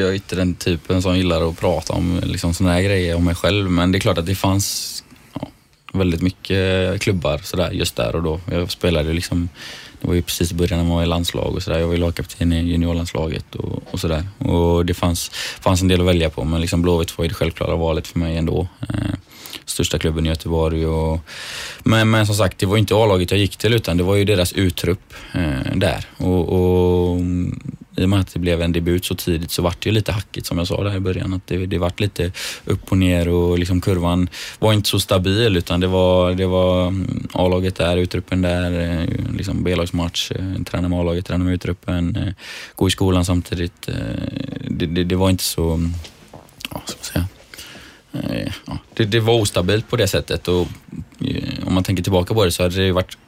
[0.00, 3.24] jag är inte den typen som gillar att prata om liksom, såna här grejer om
[3.24, 5.48] mig själv, men det är klart att det fanns ja,
[5.92, 8.40] väldigt mycket klubbar sådär, just där och då.
[8.50, 9.48] Jag spelade liksom,
[10.00, 11.78] det var ju precis i början när man var i landslag och sådär.
[11.78, 14.28] Jag var ju lagkapten i juniorlandslaget och, och sådär.
[14.38, 15.30] Och det fanns,
[15.60, 18.18] fanns en del att välja på, men liksom Blåvitt var ju det självklara valet för
[18.18, 18.68] mig ändå.
[18.88, 19.14] Eh,
[19.66, 20.86] största klubben i Göteborg.
[20.86, 21.20] Och,
[21.84, 24.24] men, men som sagt, det var inte A-laget jag gick till utan det var ju
[24.24, 26.04] deras uttrupp eh, där.
[26.16, 27.20] Och, och
[27.96, 30.12] i och med att det blev en debut så tidigt så vart det ju lite
[30.12, 31.34] hackigt som jag sa där i början.
[31.34, 32.32] Att det, det vart lite
[32.64, 36.88] upp och ner och liksom kurvan var inte så stabil utan det var, det var
[36.88, 42.16] mm, A-laget där, utruppen där, eh, liksom B-lagsmatch, eh, träna med A-laget, träna med utruppen,
[42.16, 42.32] eh,
[42.74, 43.88] gå i skolan samtidigt.
[44.68, 45.90] Det, det, det var inte så,
[46.70, 47.26] ja, ska man säga,
[48.22, 50.66] Eh, ja, det, det var ostabilt på det sättet och
[51.20, 53.18] eh, om man tänker tillbaka på det så hade det varit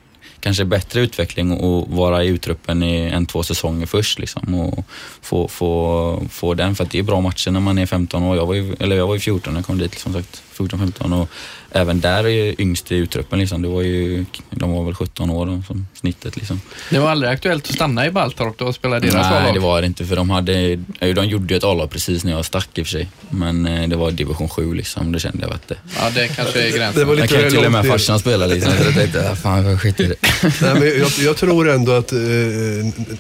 [0.40, 4.85] kanske bättre utveckling att vara i utruppen i en, två säsonger först liksom och
[5.22, 8.37] få, få, få den för att det är bra matcher när man är 15 år.
[8.37, 11.22] Jag var ju, eller jag var ju 14 när jag kom dit som sagt, 14-15
[11.22, 11.29] och
[11.72, 13.62] även där är ju yngst i uttruppen liksom.
[13.62, 16.61] Det var ju, de var väl 17 år då, som snittet liksom.
[16.90, 19.54] Det var aldrig aktuellt att stanna i Baltorp då och spela deras Nej, A-lag?
[19.54, 20.52] det var det inte för de hade,
[21.00, 23.09] eh, de gjorde ju ett A-lag precis när jag stack i och för sig.
[23.31, 26.62] Men eh, det var division 7 liksom, då kände jag att det, Ja, det kanske
[26.68, 26.98] är gränsen.
[27.00, 28.72] Det var jag lite kan ju till och med farsan spela liksom.
[28.72, 30.16] Så jag tänkte, ah, fan jag skiter i det.
[30.62, 32.18] Nej, men jag, jag tror ändå att eh,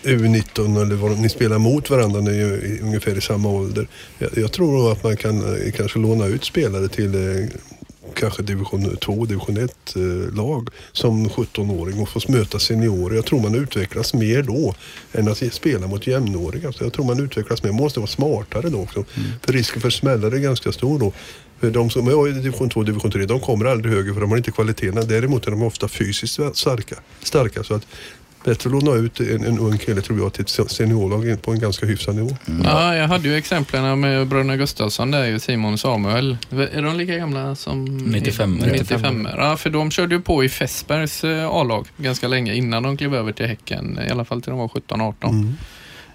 [0.02, 3.88] U19 eller vad ni spelar mot varandra ni är i- ungefär i samma ålder.
[4.18, 7.46] Jag, jag tror nog att man kan eh, kanske låna ut spelare till eh,
[8.18, 10.02] kanske division 2, division 1 eh,
[10.36, 13.16] lag som 17-åring och få möta seniorer.
[13.16, 14.74] Jag tror man utvecklas mer då
[15.12, 16.72] än att spela mot jämnåriga.
[16.72, 17.70] Så jag tror man utvecklas mer.
[17.70, 19.04] Man måste vara smartare då också.
[19.42, 21.12] För risken för smällar är ganska stor då.
[21.60, 24.20] För de som är i division 2 och division 3, de kommer aldrig högre för
[24.20, 25.02] de har inte kvaliteterna.
[25.02, 26.96] Däremot är de ofta fysiskt starka.
[27.22, 27.86] starka så att
[28.44, 31.60] bättre att låna ut en, en ung kille tror jag till ett seniorlag på en
[31.60, 32.36] ganska hyfsad nivå.
[32.64, 36.36] Ja, jag hade ju exemplen med bröderna Gustafsson där ju, Simon och Samuel.
[36.50, 37.84] Är de lika gamla som...
[37.84, 38.54] 95.
[38.72, 39.28] 95.
[39.36, 43.14] Ja, för de körde ju på i Fässbergs eh, A-lag ganska länge innan de klev
[43.14, 43.98] över till Häcken.
[44.08, 45.14] I alla fall till de var 17-18.
[45.28, 45.54] Mm.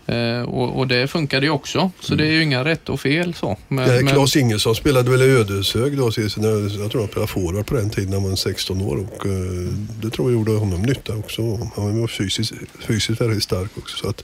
[0.07, 1.91] Eh, och, och det funkade ju också.
[1.99, 3.57] Så det är ju inga rätt och fel så.
[3.67, 6.11] Men, Eh, men- Claes Ingesson spelade väl i Ödeshög då, jag
[6.91, 9.31] tror han spelade forward på den tiden när han var 16 år och eh,
[10.01, 11.41] det tror jag gjorde honom nytta också.
[11.75, 13.97] Han var fysiskt, fysiskt väldigt stark också.
[13.97, 14.23] Så att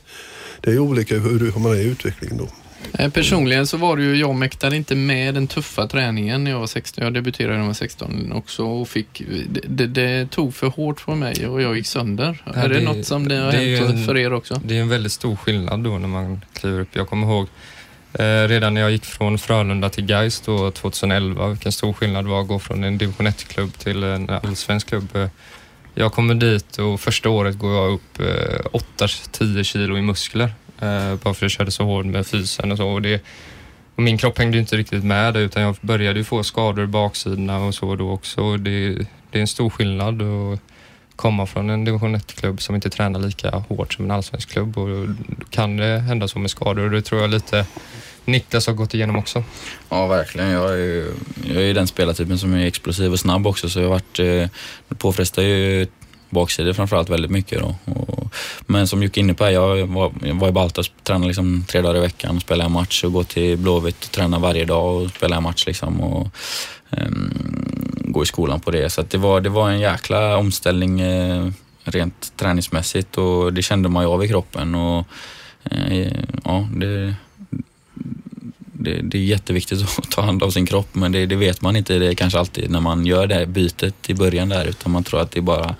[0.61, 2.47] det är olika hur, hur man är i utvecklingen då.
[2.93, 6.59] Eh, Personligen så var det ju, jag mäktade inte med den tuffa träningen när jag
[6.59, 7.03] var 16.
[7.03, 9.21] Jag debuterade när jag var 16 också och fick,
[9.67, 12.38] det, det, tog för hårt för mig och jag gick sönder.
[12.45, 14.61] Ja, är det, det- något som det har det hänt en- för er också?
[14.63, 16.89] Det är en väldigt stor skillnad då när man kliver upp.
[16.91, 17.47] Jag kommer ihåg
[18.13, 22.30] eh, redan när jag gick från Frölunda till Gais då 2011, vilken stor skillnad det
[22.30, 25.30] var att gå från en division 1-klubb till en allsvensk klubb.
[25.95, 30.53] Jag kommer dit och första året går jag upp eh, 8-10 kilo i muskler.
[30.82, 32.88] Eh, bara för att jag körde så hårt med fysen och så.
[32.88, 33.21] Och det,
[33.95, 36.84] och min kropp hängde ju inte riktigt med det, utan jag började ju få skador
[36.84, 38.41] i baksidorna och så då också.
[38.41, 38.89] Och Det,
[39.32, 40.59] det är en stor skillnad att
[41.15, 44.77] komma från en division 1-klubb som inte tränar lika hårt som en allsvensk klubb.
[44.77, 45.13] Och då
[45.49, 47.65] kan det hända så med skador och det tror jag lite
[48.25, 49.43] Niklas har gått igenom också.
[49.89, 50.49] Ja, verkligen.
[50.49, 51.13] Jag är, ju-
[51.47, 54.19] jag är ju den spelartypen som är explosiv och snabb också så jag har varit,
[54.19, 55.88] eh, påfrestar ju
[56.30, 57.75] baksidor framförallt väldigt mycket då.
[57.86, 58.09] Och,
[58.70, 61.65] men som Jocke är inne på, jag var, jag var i Balta och tränade liksom
[61.67, 64.65] tre dagar i veckan och spelade en match och går till Blåvitt och tränade varje
[64.65, 66.01] dag och spelade en match liksom.
[66.01, 66.28] Och,
[66.89, 68.89] ehm, um, gå i skolan på det.
[68.89, 71.51] Så att det, var, det var en jäkla omställning eh,
[71.84, 74.76] rent träningsmässigt och det kände man ju av i kroppen.
[74.76, 75.07] Och,
[75.63, 76.11] eh,
[76.43, 77.15] ja, det,
[78.80, 81.75] det, det är jätteviktigt att ta hand om sin kropp men det, det vet man
[81.75, 84.91] inte det är kanske alltid när man gör det här bytet i början där utan
[84.91, 85.75] man tror att det bara,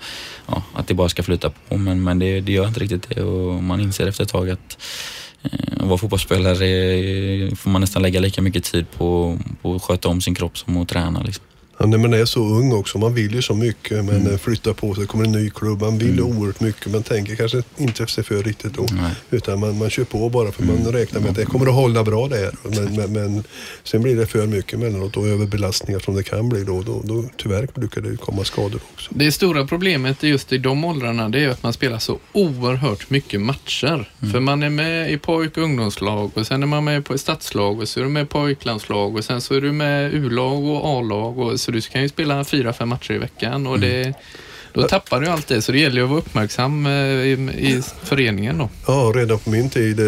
[0.46, 3.22] ja, att det bara ska flyta på men, men det, det gör inte riktigt det
[3.22, 4.78] och man inser efter ett tag att
[5.42, 9.82] eh, att vara fotbollsspelare eh, får man nästan lägga lika mycket tid på, på att
[9.82, 11.22] sköta om sin kropp som att träna.
[11.22, 11.44] Liksom.
[11.82, 14.38] Ja, när man är så ung också, man vill ju så mycket men mm.
[14.38, 16.38] flyttar på sig, kommer en ny klubb, man vill Mm.
[16.38, 18.86] oerhört mycket men tänker kanske inte sig för riktigt då.
[18.92, 19.12] Nej.
[19.30, 20.92] Utan man, man kör på bara för man Mm.
[20.92, 22.54] räknar med att det kommer att hålla bra där.
[22.62, 23.44] Men, men, men
[23.84, 26.82] sen blir det för mycket emellanåt och överbelastningar som det kan bli då.
[26.82, 29.10] då, då tyvärr brukar det komma skador också.
[29.14, 33.40] Det stora problemet just i de åldrarna det är att man spelar så oerhört mycket
[33.40, 34.10] matcher.
[34.32, 37.20] För man är med i pojk och ungdomslag och sen är man med på ett
[37.20, 40.64] stadslag och så är du med i pojklandslag och sen så är du med U-lag
[40.64, 44.14] och A-lag och så du kan ju spela fyra, fem matcher i veckan och det
[44.72, 47.82] då tappar du allt det, så det gäller ju att vara uppmärksam eh, i, i
[48.02, 48.70] föreningen då.
[48.86, 50.06] Ja, redan på min tid eh,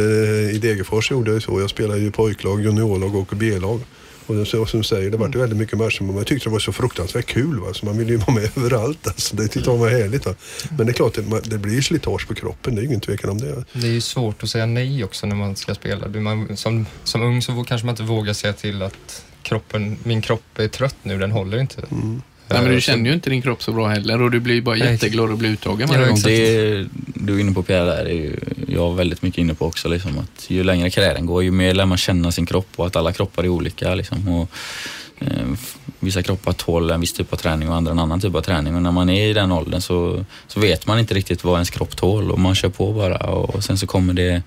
[0.55, 1.61] i Degerfors gjorde jag ju så.
[1.61, 3.81] Jag spelade ju pojklag, juniorlag och B-lag.
[4.27, 6.59] Och som du säger, det var ju väldigt mycket matcher men jag tyckte det var
[6.59, 7.61] så fruktansvärt kul.
[7.61, 7.75] Va?
[7.75, 9.07] Så man ville ju vara med överallt.
[9.07, 10.27] Alltså, det tyckte jag var härligt.
[10.27, 10.35] Va?
[10.77, 12.75] Men det är klart, det, det blir slitage på kroppen.
[12.75, 13.65] Det är ingen tvekan om det.
[13.73, 16.09] Det är ju svårt att säga nej också när man ska spela.
[16.09, 20.59] Man, som, som ung så kanske man inte vågar säga till att kroppen, min kropp
[20.59, 21.83] är trött nu, den håller inte.
[21.91, 22.23] Mm.
[22.49, 24.63] Nej, men Eh, du känner ju inte din kropp så bra heller och du blir
[24.63, 26.13] bara Nej, jätteglad att bli uttagen Ja, varje gång.
[26.17, 26.27] exakt.
[26.27, 28.37] Det du är inne på Pierre där är ju
[28.69, 29.89] jag väldigt mycket inne på också.
[29.89, 32.97] Liksom, att ju längre karriären går ju mer lär man känna sin kropp och att
[32.97, 33.95] alla kroppar är olika.
[33.95, 34.49] Liksom, och,
[35.19, 35.29] eh,
[36.01, 38.75] vissa kroppar tål en viss typ av träning och andra en annan typ av träning.
[38.77, 41.71] Och när man är i den åldern så, så vet man inte riktigt vad ens
[41.71, 44.43] kropp tål och man kör på bara och sen så kommer det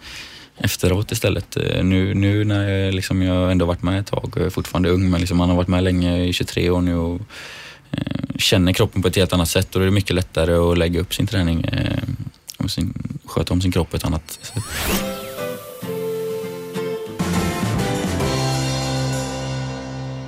[0.58, 1.58] efteråt istället.
[1.58, 4.90] Eh, nu, nu när jag, liksom, jag ändå varit med ett tag, jag är fortfarande
[4.90, 7.22] ung men liksom, man har varit med länge, i 23 år nu och
[7.92, 10.78] eh, känner kroppen på ett helt annat sätt och då är det mycket lättare att
[10.78, 12.00] lägga upp sin träning eh,
[12.58, 12.94] och sin,
[13.26, 14.64] sköta om sin kropp på ett annat sätt.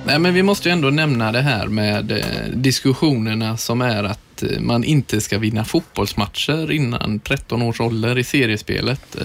[0.06, 4.42] Nej, men vi måste ju ändå nämna det här med eh, diskussionerna som är att
[4.60, 9.16] man inte ska vinna fotbollsmatcher innan 13 års ålder i seriespelet.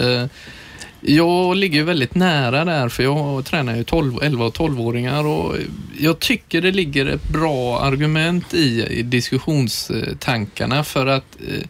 [1.06, 5.56] Jag ligger väldigt nära där för jag tränar ju 12, 11 och 12-åringar och
[5.98, 11.68] jag tycker det ligger ett bra argument i, i diskussionstankarna för att eh,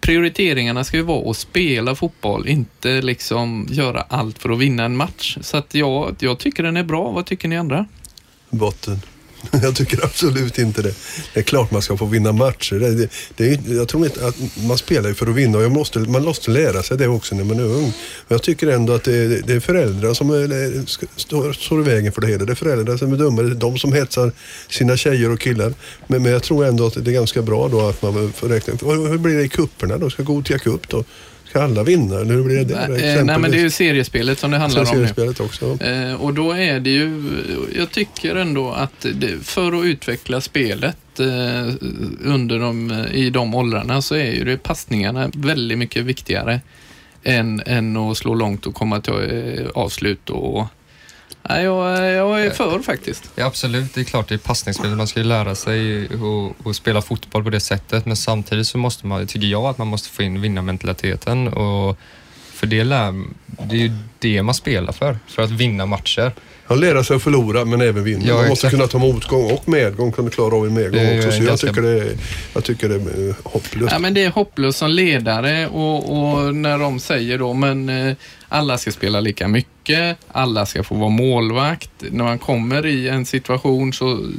[0.00, 4.96] prioriteringarna ska ju vara att spela fotboll, inte liksom göra allt för att vinna en
[4.96, 5.38] match.
[5.40, 7.10] Så att jag, jag tycker den är bra.
[7.10, 7.86] Vad tycker ni andra?
[8.50, 9.00] Botten.
[9.62, 10.94] Jag tycker absolut inte det.
[11.34, 12.74] Det är klart man ska få vinna matcher.
[12.74, 14.36] Det, det, det är, jag tror inte att
[14.66, 17.34] man spelar ju för att vinna och jag måste, man måste lära sig det också
[17.34, 17.92] när man är ung.
[18.28, 20.84] Men jag tycker ändå att det, det är föräldrar som är,
[21.20, 22.44] står, står i vägen för det hela.
[22.44, 23.42] Det är föräldrar som är dumma.
[23.42, 24.32] Det är de som hetsar
[24.68, 25.74] sina tjejer och killar.
[26.06, 28.74] Men, men jag tror ändå att det är ganska bra då att man får räkna.
[28.82, 30.10] Hur hur blir det i kupperna då?
[30.10, 31.04] Ska Gothia Cup då?
[31.54, 32.20] Ska alla vinna?
[32.20, 32.88] Eller hur blir det?
[32.88, 35.28] Nej, eh, nej, men det är ju seriespelet som det handlar om nu.
[35.40, 35.84] Också.
[35.84, 37.22] Eh, och då är det ju,
[37.76, 41.74] jag tycker ändå att det, för att utveckla spelet eh,
[42.24, 46.60] under de, i de åldrarna så är ju det passningarna väldigt mycket viktigare
[47.22, 50.30] än, än att slå långt och komma till avslut.
[50.30, 50.66] Och,
[51.48, 53.30] nej, jag, jag är för faktiskt.
[53.34, 54.96] Ja, absolut, det är klart det är passningsspel.
[54.96, 58.06] Man ska ju lära sig att, att spela fotboll på det sättet.
[58.06, 61.48] Men samtidigt så måste man, tycker jag att man måste få in vinnarmentaliteten.
[61.48, 61.98] Och
[62.52, 66.32] för det, lär, det är ju det man spelar för, för att vinna matcher.
[66.66, 68.24] Han lära sig att förlora men även vinna.
[68.26, 68.74] Ja, Man måste exakt.
[68.74, 71.32] kunna ta motgång och medgång, kunna klara av en medgång också.
[71.32, 72.12] Så jag tycker det är,
[72.54, 73.92] jag tycker det är eh, hopplöst.
[73.92, 78.16] Ja, men det är hopplöst som ledare och, och när de säger då, men eh,
[78.48, 81.90] alla ska spela lika mycket, alla ska få vara målvakt.
[81.98, 84.30] När man kommer i en situation så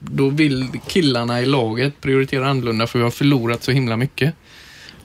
[0.00, 4.34] då vill killarna i laget prioritera annorlunda för vi har förlorat så himla mycket.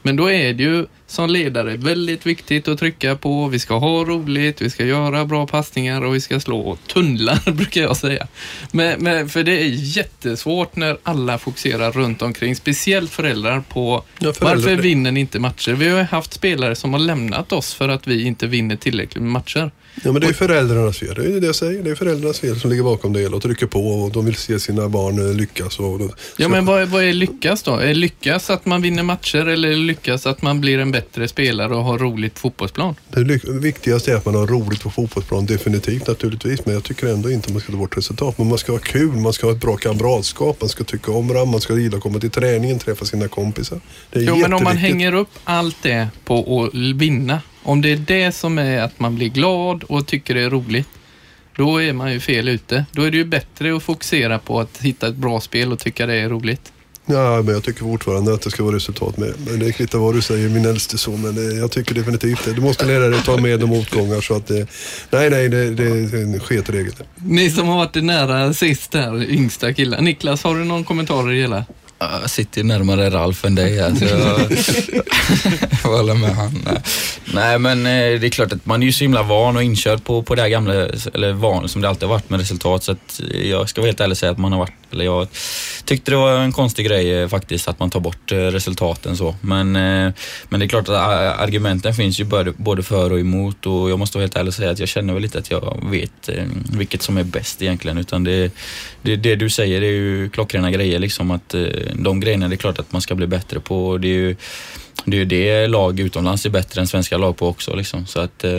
[0.05, 4.03] Men då är det ju som ledare väldigt viktigt att trycka på, vi ska ha
[4.05, 8.27] roligt, vi ska göra bra passningar och vi ska slå tunnlar brukar jag säga.
[8.71, 14.33] Men, men, för det är jättesvårt när alla fokuserar runt omkring, speciellt föräldrar på Ja,
[14.33, 15.71] föräldrar- varför vinner ni inte matcher?
[15.71, 19.31] Vi har haft spelare som har lämnat oss för att vi inte vinner tillräckligt med
[19.31, 19.71] matcher.
[20.03, 21.15] Ja, men det är föräldrarnas fel.
[21.15, 21.83] Det är det jag säger.
[21.83, 24.35] Det är föräldrarnas fel som ligger bakom det hela och trycker på och de vill
[24.35, 25.79] se sina barn eh, lyckas.
[25.79, 27.75] Och, och, Ja, men vad, är- vad är lyckas då?
[27.75, 31.83] Är lyckas att man vinner matcher eller lyckas att man blir en bättre spelare och
[31.83, 32.95] har roligt på fotbollsplan?
[33.09, 36.65] Det viktigaste är att man har roligt på fotbollsplan, definitivt naturligtvis.
[36.65, 38.37] Men jag tycker ändå inte man ska ta bort resultat.
[38.37, 41.27] Men man ska ha kul, man ska ha ett bra kamratskap, man ska tycka om
[41.27, 43.79] varandra, man ska gilla att komma till träningen, träffa sina kompisar.
[44.11, 47.91] Det är Jo, men om man hänger upp allt det på att vinna, om det
[47.91, 50.87] är det som är att man blir glad och tycker det är roligt,
[51.55, 52.85] då är man ju fel ute.
[52.91, 56.05] Då är det ju bättre att fokusera på att hitta ett bra spel och tycka
[56.05, 56.71] det är roligt.
[57.05, 59.33] Ja, men jag tycker fortfarande att det ska vara resultat med.
[59.47, 61.21] Men det kvittar vad du säger, min äldste son.
[61.21, 62.53] Men det, jag tycker definitivt det.
[62.53, 64.67] Du måste lära dig att ta med de motgångar så att det...
[65.09, 66.93] Nej, nej, det, det är en sket-regel.
[67.15, 70.01] Ni som har varit nära sist här, yngsta killar.
[70.01, 71.65] Niklas, har du någon kommentar i det hela?
[71.99, 76.67] Jag sitter ju närmare Ralf än dig här, så jag håller med han.
[77.33, 77.59] Nej.
[77.59, 80.23] Men eh, det är klart att man är ju så himla van och inkörd på,
[80.23, 80.73] på det här gamla,
[81.13, 82.83] eller van som det alltid har varit med resultat.
[82.83, 85.27] Så att jag ska vara helt ärlig och säga att man har varit, eller jag
[85.85, 89.35] tyckte det var en konstig grej eh, faktiskt att man tar bort eh, resultaten så.
[89.41, 90.13] Men, eh,
[90.49, 90.95] men det är klart att
[91.39, 92.23] argumenten finns ju
[92.57, 95.13] både, för och emot och jag måste vara helt ärlig och säga att jag känner
[95.13, 96.29] väl lite att jag vet
[96.77, 97.97] vilket som är bäst egentligen.
[97.97, 98.51] Utan det,
[99.01, 101.55] det, det du säger är ju klockrena grejer liksom att
[101.93, 103.87] de grejerna det är klart att man ska bli bättre på.
[103.87, 104.35] Och Det är ju
[105.05, 107.75] det, är ju det lag utomlands är bättre än svenska lag på också.
[107.75, 108.05] Liksom.
[108.05, 108.51] Så att, eh,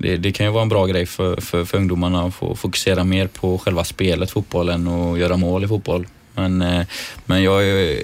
[0.00, 3.04] det, det kan ju vara en bra grej för, för, för ungdomarna att få fokusera
[3.04, 6.06] mer på själva spelet, fotbollen och göra mål i fotboll.
[6.34, 6.86] Men, eh,
[7.26, 7.98] men jag, eh,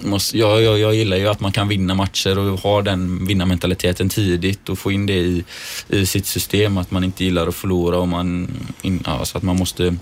[0.00, 4.08] måste, jag, jag, jag gillar ju att man kan vinna matcher och ha den vinnarmentaliteten
[4.08, 5.44] tidigt och få in det i,
[5.88, 6.78] i sitt system.
[6.78, 8.48] Att man inte gillar att förlora och man,
[8.82, 9.96] in, ja, så att man måste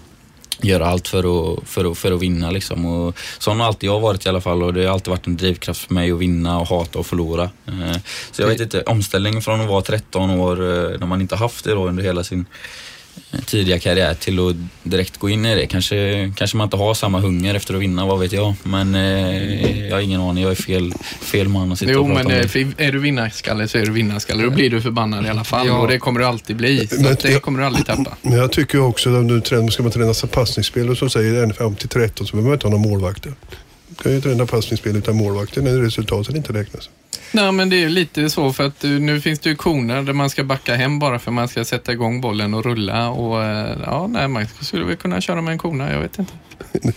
[0.63, 2.51] göra allt för att, för att, för att vinna.
[2.51, 2.87] Liksom.
[2.87, 5.37] Och sån har alltid jag varit i alla fall och det har alltid varit en
[5.37, 7.43] drivkraft för mig att vinna och hata och förlora.
[7.67, 7.97] Eh,
[8.33, 11.65] Så jag vet inte, omställningen från att vara 13 år eh, när man inte haft
[11.65, 12.47] det då under hela sin
[13.47, 15.66] tidiga karriär till att direkt gå in i det.
[15.66, 18.55] Kanske, kanske man inte har samma hunger efter att vinna, vad vet jag.
[18.62, 22.07] Men eh, jag har ingen aning, jag är fel, fel man att sitta Jo, och
[22.07, 22.85] prata men om eh, det.
[22.87, 24.43] är du vinnarskalle så är du vinnarskalle.
[24.43, 25.78] Då blir du förbannad i alla fall Ja.
[25.78, 26.87] och det kommer du alltid bli.
[26.87, 28.16] Så Men det jag- kommer du aldrig tappa.
[28.22, 31.55] Men jag tycker också att nu tränar, ska man träna passningsspel och så säger en
[31.55, 33.33] fram till 13 så behöver man inte ha några målvakter.
[34.03, 36.90] Kan ju träna passningsspel utan målvakter när resultaten inte räknas.
[37.32, 40.03] Nej, men det är ju lite så för att eh, nu finns det ju koner
[40.03, 43.44] där man ska backa hem bara för man ska sätta igång bollen och rulla och
[43.44, 46.32] eh, ja, nej, man skulle väl kunna köra med en kona, jag vet inte.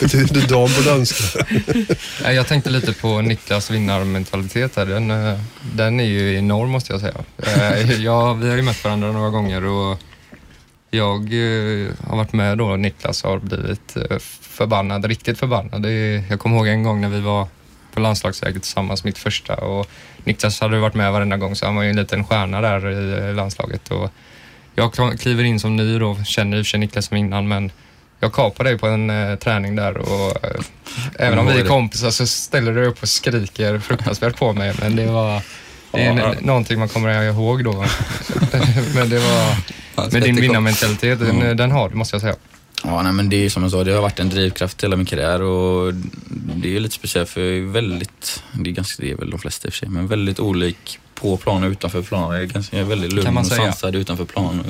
[0.00, 1.46] Betyder dam på danska.
[2.32, 4.86] Jag tänkte lite på Niklas vinnarmentalitet här.
[4.86, 5.38] Den, eh,
[5.74, 7.14] den är ju enorm måste jag säga.
[7.36, 9.98] Eh, Ja, vi har ju mött varandra några gånger och
[10.96, 15.86] jag eh, har varit med då och Niklas har blivit eh, förbannad, riktigt förbannad.
[16.30, 17.48] Jag kommer ihåg en gång när vi var
[17.96, 19.90] på landslagsläger tillsammans, mitt första och
[20.24, 23.28] Niklas hade varit med varenda gång så han var ju en liten stjärna där i
[23.28, 23.90] eh, landslaget.
[23.90, 24.10] Och
[24.74, 27.48] jag kl- kliver in som ny då, känner i och för sig Niklas som innan
[27.48, 27.70] men
[28.20, 30.60] jag kapar dig på en eh, träning där och eh,
[31.18, 34.96] även om vi är kompisar så ställer du upp och skriker fruktansvärt på mig men
[34.96, 35.42] det var
[35.92, 36.34] det är Ja.
[36.40, 37.72] någonting man kommer ihåg då.
[38.94, 39.56] men det var
[40.12, 42.36] med din vinnarmentalitet, den, den har du måste jag säga.
[42.84, 45.06] Ja, nej, men det är som jag sa, det har varit en drivkraft hela min
[45.06, 45.94] karriär och
[46.56, 49.38] det är lite speciellt för jag är väldigt, det är ganska, det är väl de
[49.40, 52.34] flesta i och för sig, men väldigt olik på plan och utanför plan.
[52.34, 54.64] Jag är, ganska, jag är väldigt lugn och sansad utanför plan.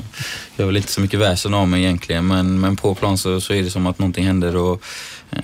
[0.55, 3.41] Jag har väl inte så mycket väsen av mig egentligen men, men på plan så,
[3.41, 4.81] så är det som att någonting händer och
[5.31, 5.39] eh,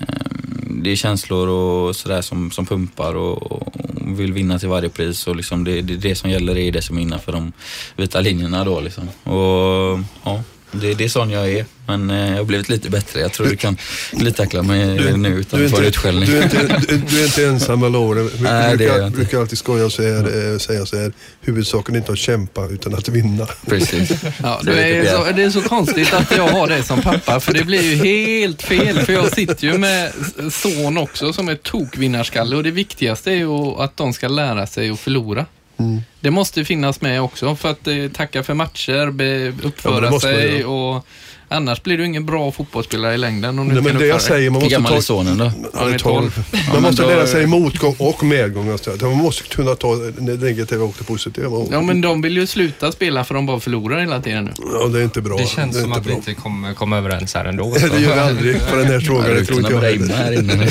[0.82, 5.26] det är känslor och sådär som, som pumpar och, och vill vinna till varje pris
[5.26, 7.52] och liksom det, det, det som gäller är det som är innanför de
[7.96, 9.08] vita linjerna då liksom.
[9.22, 10.42] Och ja,
[10.80, 11.64] det, det är sån jag är.
[11.86, 13.20] Men eh, jag har blivit lite bättre.
[13.20, 13.76] Jag tror du kan
[14.12, 16.28] glidtackla mig du, nu utan att få utskällning.
[16.28, 18.30] Du är inte, du, du är inte ensam med Loren.
[18.34, 21.12] Vi Nej, brukar, det brukar alltid skoja och säga, äh, säga så här.
[21.40, 23.46] Huvudsaken är inte att kämpa utan att vinna.
[23.66, 24.10] Precis.
[24.42, 27.52] Ja, det, är så, det är så konstigt att jag har det som pappa för
[27.52, 28.98] det blir ju helt fel.
[28.98, 30.12] För jag sitter ju med
[30.50, 34.90] son också som är tokvinnarskalle och det viktigaste är ju att de ska lära sig
[34.90, 35.46] att förlora.
[35.76, 36.02] Mm.
[36.20, 40.62] Det måste finnas med också för att eh, tacka för matcher, be, uppföra ja, sig
[40.62, 41.06] man, och
[41.48, 43.58] annars blir du ingen bra fotbollsspelare i längden.
[43.58, 45.02] Om du Nej, men det jag säger, man måste ta...
[45.02, 45.52] sonen då?
[45.74, 46.44] Han är 12.
[46.52, 47.08] Ja, man måste då...
[47.08, 48.70] lära sig motgång och medgång.
[48.70, 48.90] Alltså.
[49.00, 51.66] Man måste kunna ta det negativa och det positiva.
[51.70, 54.52] Ja, men de vill ju sluta spela för de bara förlorar hela tiden nu.
[54.72, 55.36] Ja, det är inte bra.
[55.36, 57.74] Det känns det som att vi inte kommer komma överens här ändå.
[57.92, 59.34] det gör vi aldrig på den här frågan.
[59.34, 60.68] det tror inte jag inne.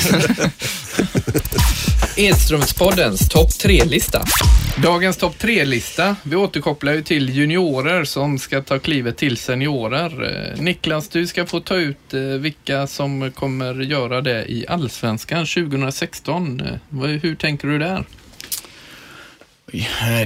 [2.16, 4.24] Edströmspoddens topp tre-lista.
[4.82, 6.16] Dagens topp tre-lista.
[6.22, 10.12] Vi återkopplar ju till juniorer som ska ta klivet till seniorer.
[10.56, 15.46] Eh, Niklas, du ska få ta ut eh, vilka som kommer göra det i Allsvenskan
[15.46, 16.60] 2016.
[16.60, 18.04] Eh, hur tänker du där?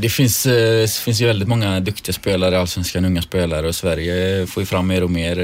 [0.00, 4.60] Det finns, det finns ju väldigt många duktiga spelare Allsvenskan, unga spelare och Sverige får
[4.60, 5.36] ju fram mer och mer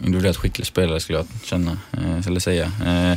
[0.00, 2.64] individuellt skicklig spelare skulle jag känna, eh, eller säga.
[2.64, 3.12] Eh,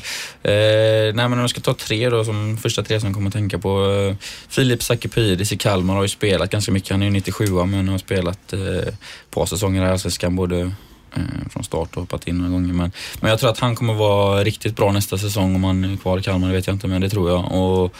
[0.51, 3.27] eh, nej men om jag ska ta tre då, som första tre som jag kommer
[3.27, 4.15] att tänka på.
[4.49, 7.97] Filip Sakipidis i Kalmar har ju spelat ganska mycket, han är ju 97 men har
[7.97, 8.97] spelat ett
[9.31, 10.71] par säsonger i Allsvenskan, både
[11.15, 12.73] Eh, från start och hoppat in några gånger.
[12.73, 15.97] Men, men jag tror att han kommer vara riktigt bra nästa säsong om han är
[15.97, 17.51] kvar i Kalmar, det vet jag inte, men det tror jag.
[17.51, 17.95] Och,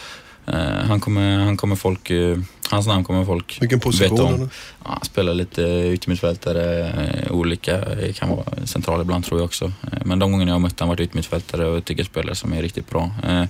[0.88, 2.38] han, kommer, han kommer folk, eh,
[2.70, 4.18] hans namn kommer folk Vilken position?
[4.18, 4.50] Veta om.
[4.84, 5.62] Ja, han spelar lite
[5.92, 7.84] yttermittfältare, eh, olika,
[8.14, 9.64] kan vara central ibland tror jag också.
[9.64, 12.62] Eh, men de gångerna jag har mött honom har varit yttermittfältare och ytterspelare som är
[12.62, 13.10] riktigt bra.
[13.28, 13.44] Eh,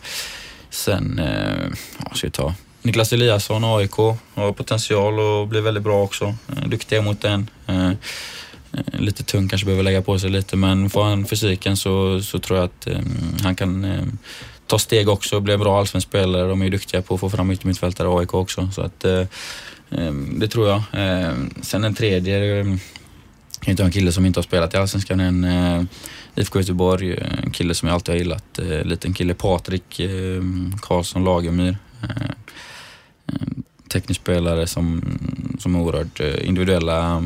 [0.70, 1.20] sen,
[2.05, 3.97] ja, ska vi ta Niklas Eliasson, AIK,
[4.34, 6.34] har potential och blir väldigt bra också.
[6.66, 7.51] Duktiga mot den.
[7.66, 7.91] Eh,
[8.93, 12.59] lite tung, kanske behöver lägga på sig lite men får han fysiken så, så tror
[12.59, 12.88] jag att
[13.43, 13.84] han kan
[14.71, 16.49] ta steg också och bli en bra allsvensk spelare.
[16.49, 18.68] De är ju duktiga på att få fram yttermittfältare i AIK också.
[18.73, 19.21] Så att, eh,
[19.91, 20.83] eh, det tror jag.
[20.93, 22.79] Eh, sen en tredje, jag
[23.61, 25.89] kan inte ha en kille som inte har spelat i Allsvenskan än.
[26.35, 28.59] IFK Göteborg, en kille som jag alltid har gillat.
[28.62, 30.01] Uh, liten kille, Patrik
[30.81, 31.77] Karlsson Lagemyr.
[33.93, 35.18] Teknisk spelare som,
[35.59, 37.25] som är oerhört individuella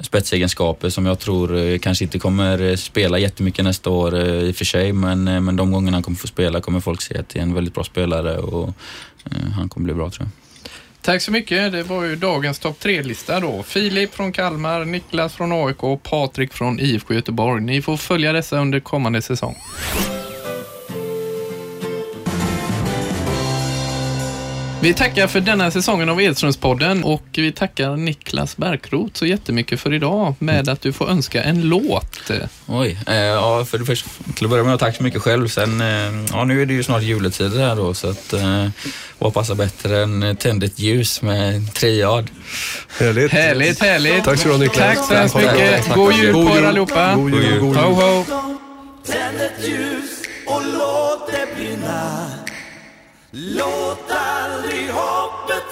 [0.00, 4.50] spetsegenskaper som jag tror eh, kanske inte kommer eh, spela jättemycket nästa år eh, i
[4.50, 7.28] och för sig, men, men de gångerna han kommer få spela kommer folk se att
[7.28, 8.74] det är en väldigt bra spelare och
[9.56, 10.30] han kommer bli bra tror jag.
[11.02, 11.72] Tack så mycket.
[11.72, 13.62] Det var ju dagens topp tre-lista då.
[13.62, 17.62] Filip från Kalmar, Niklas från AIK och Patrik från IFK Göteborg.
[17.62, 19.56] Ni får följa dessa under kommande säsong.
[24.84, 29.92] Vi tackar för denna säsongen av Edströmspodden och vi tackar Niklas Bärkroth så jättemycket för
[29.92, 32.30] idag med att du får önska en låt.
[32.66, 35.48] Oj, eh, ja för det första, till att börja med tack så mycket själv.
[35.48, 38.66] Sen, eh, ja nu är det ju snart juletider här då så att eh,
[39.18, 42.30] vad passar bättre än Tänd ett ljus med triad.
[42.98, 43.32] Härligt.
[43.32, 44.24] Härligt, härligt.
[44.24, 44.76] Tack så du Niklas.
[44.76, 45.94] Tack så hemskt mycket.
[45.94, 47.14] God jul på er allihopa.
[47.14, 47.60] God jul.
[47.60, 47.84] God jul.
[47.84, 48.24] Ho, ho.
[49.06, 50.10] Tänd ett ljus
[50.46, 52.24] och låt det brinna
[53.36, 54.10] Låt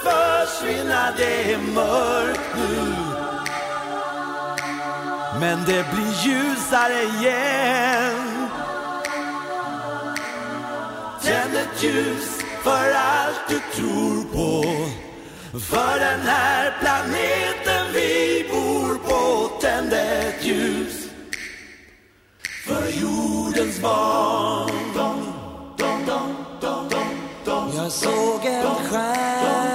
[0.03, 2.95] försvinna, det är mörkt nu.
[5.39, 8.49] Men det blir ljusare igen.
[11.21, 14.63] Tänd ett ljus för allt du tror på.
[15.59, 19.51] För den här planeten vi bor på.
[19.61, 21.07] Tänd ett ljus
[22.65, 24.73] för jordens barn.
[27.83, 29.72] Jag såg en stjärna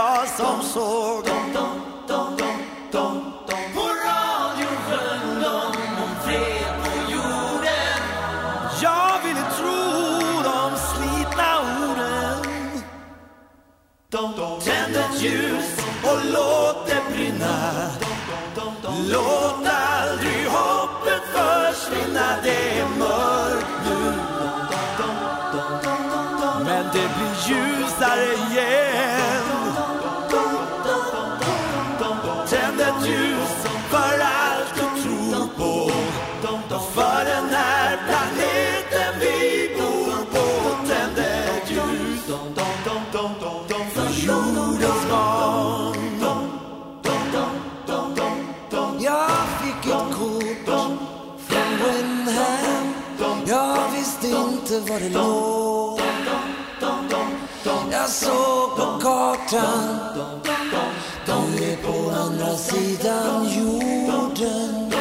[0.00, 1.52] jag som såg dem.
[1.54, 2.56] Dom, dom, dom,
[2.92, 3.72] dom, dom.
[3.74, 5.56] På radion sjöng de
[6.02, 8.00] om fred på jorden.
[8.82, 9.80] Jag ville tro
[10.50, 12.82] de slitna orden.
[14.64, 17.56] Tänd ett ljus och låt det brinna.
[19.12, 19.39] Låt
[55.00, 56.00] där det låg.
[57.92, 59.98] Jag såg på kartan.
[61.26, 64.92] Du är på andra sidan jorden.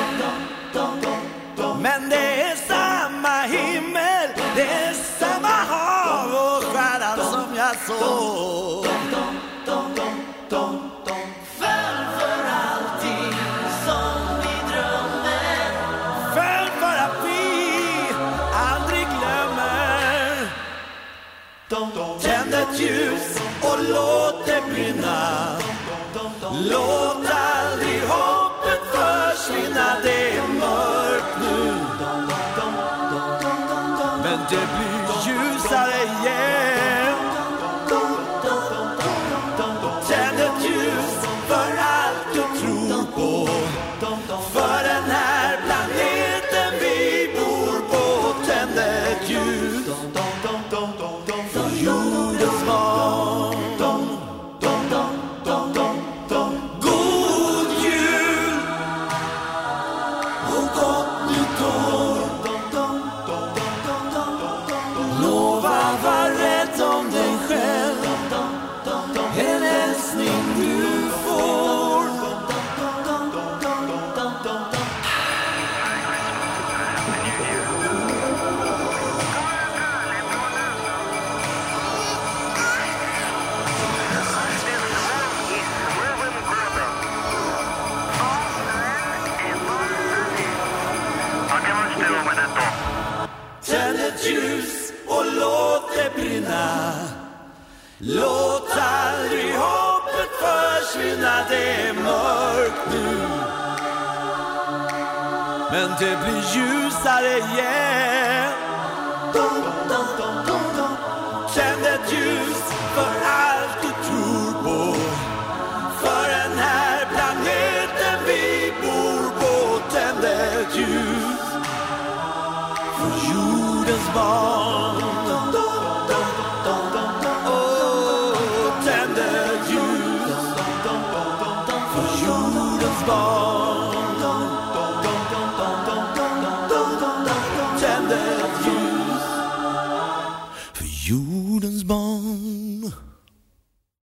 [1.81, 8.68] Men det är samma himmel, det är samma hav och stjärnan som jag såg.
[26.69, 27.08] Lord.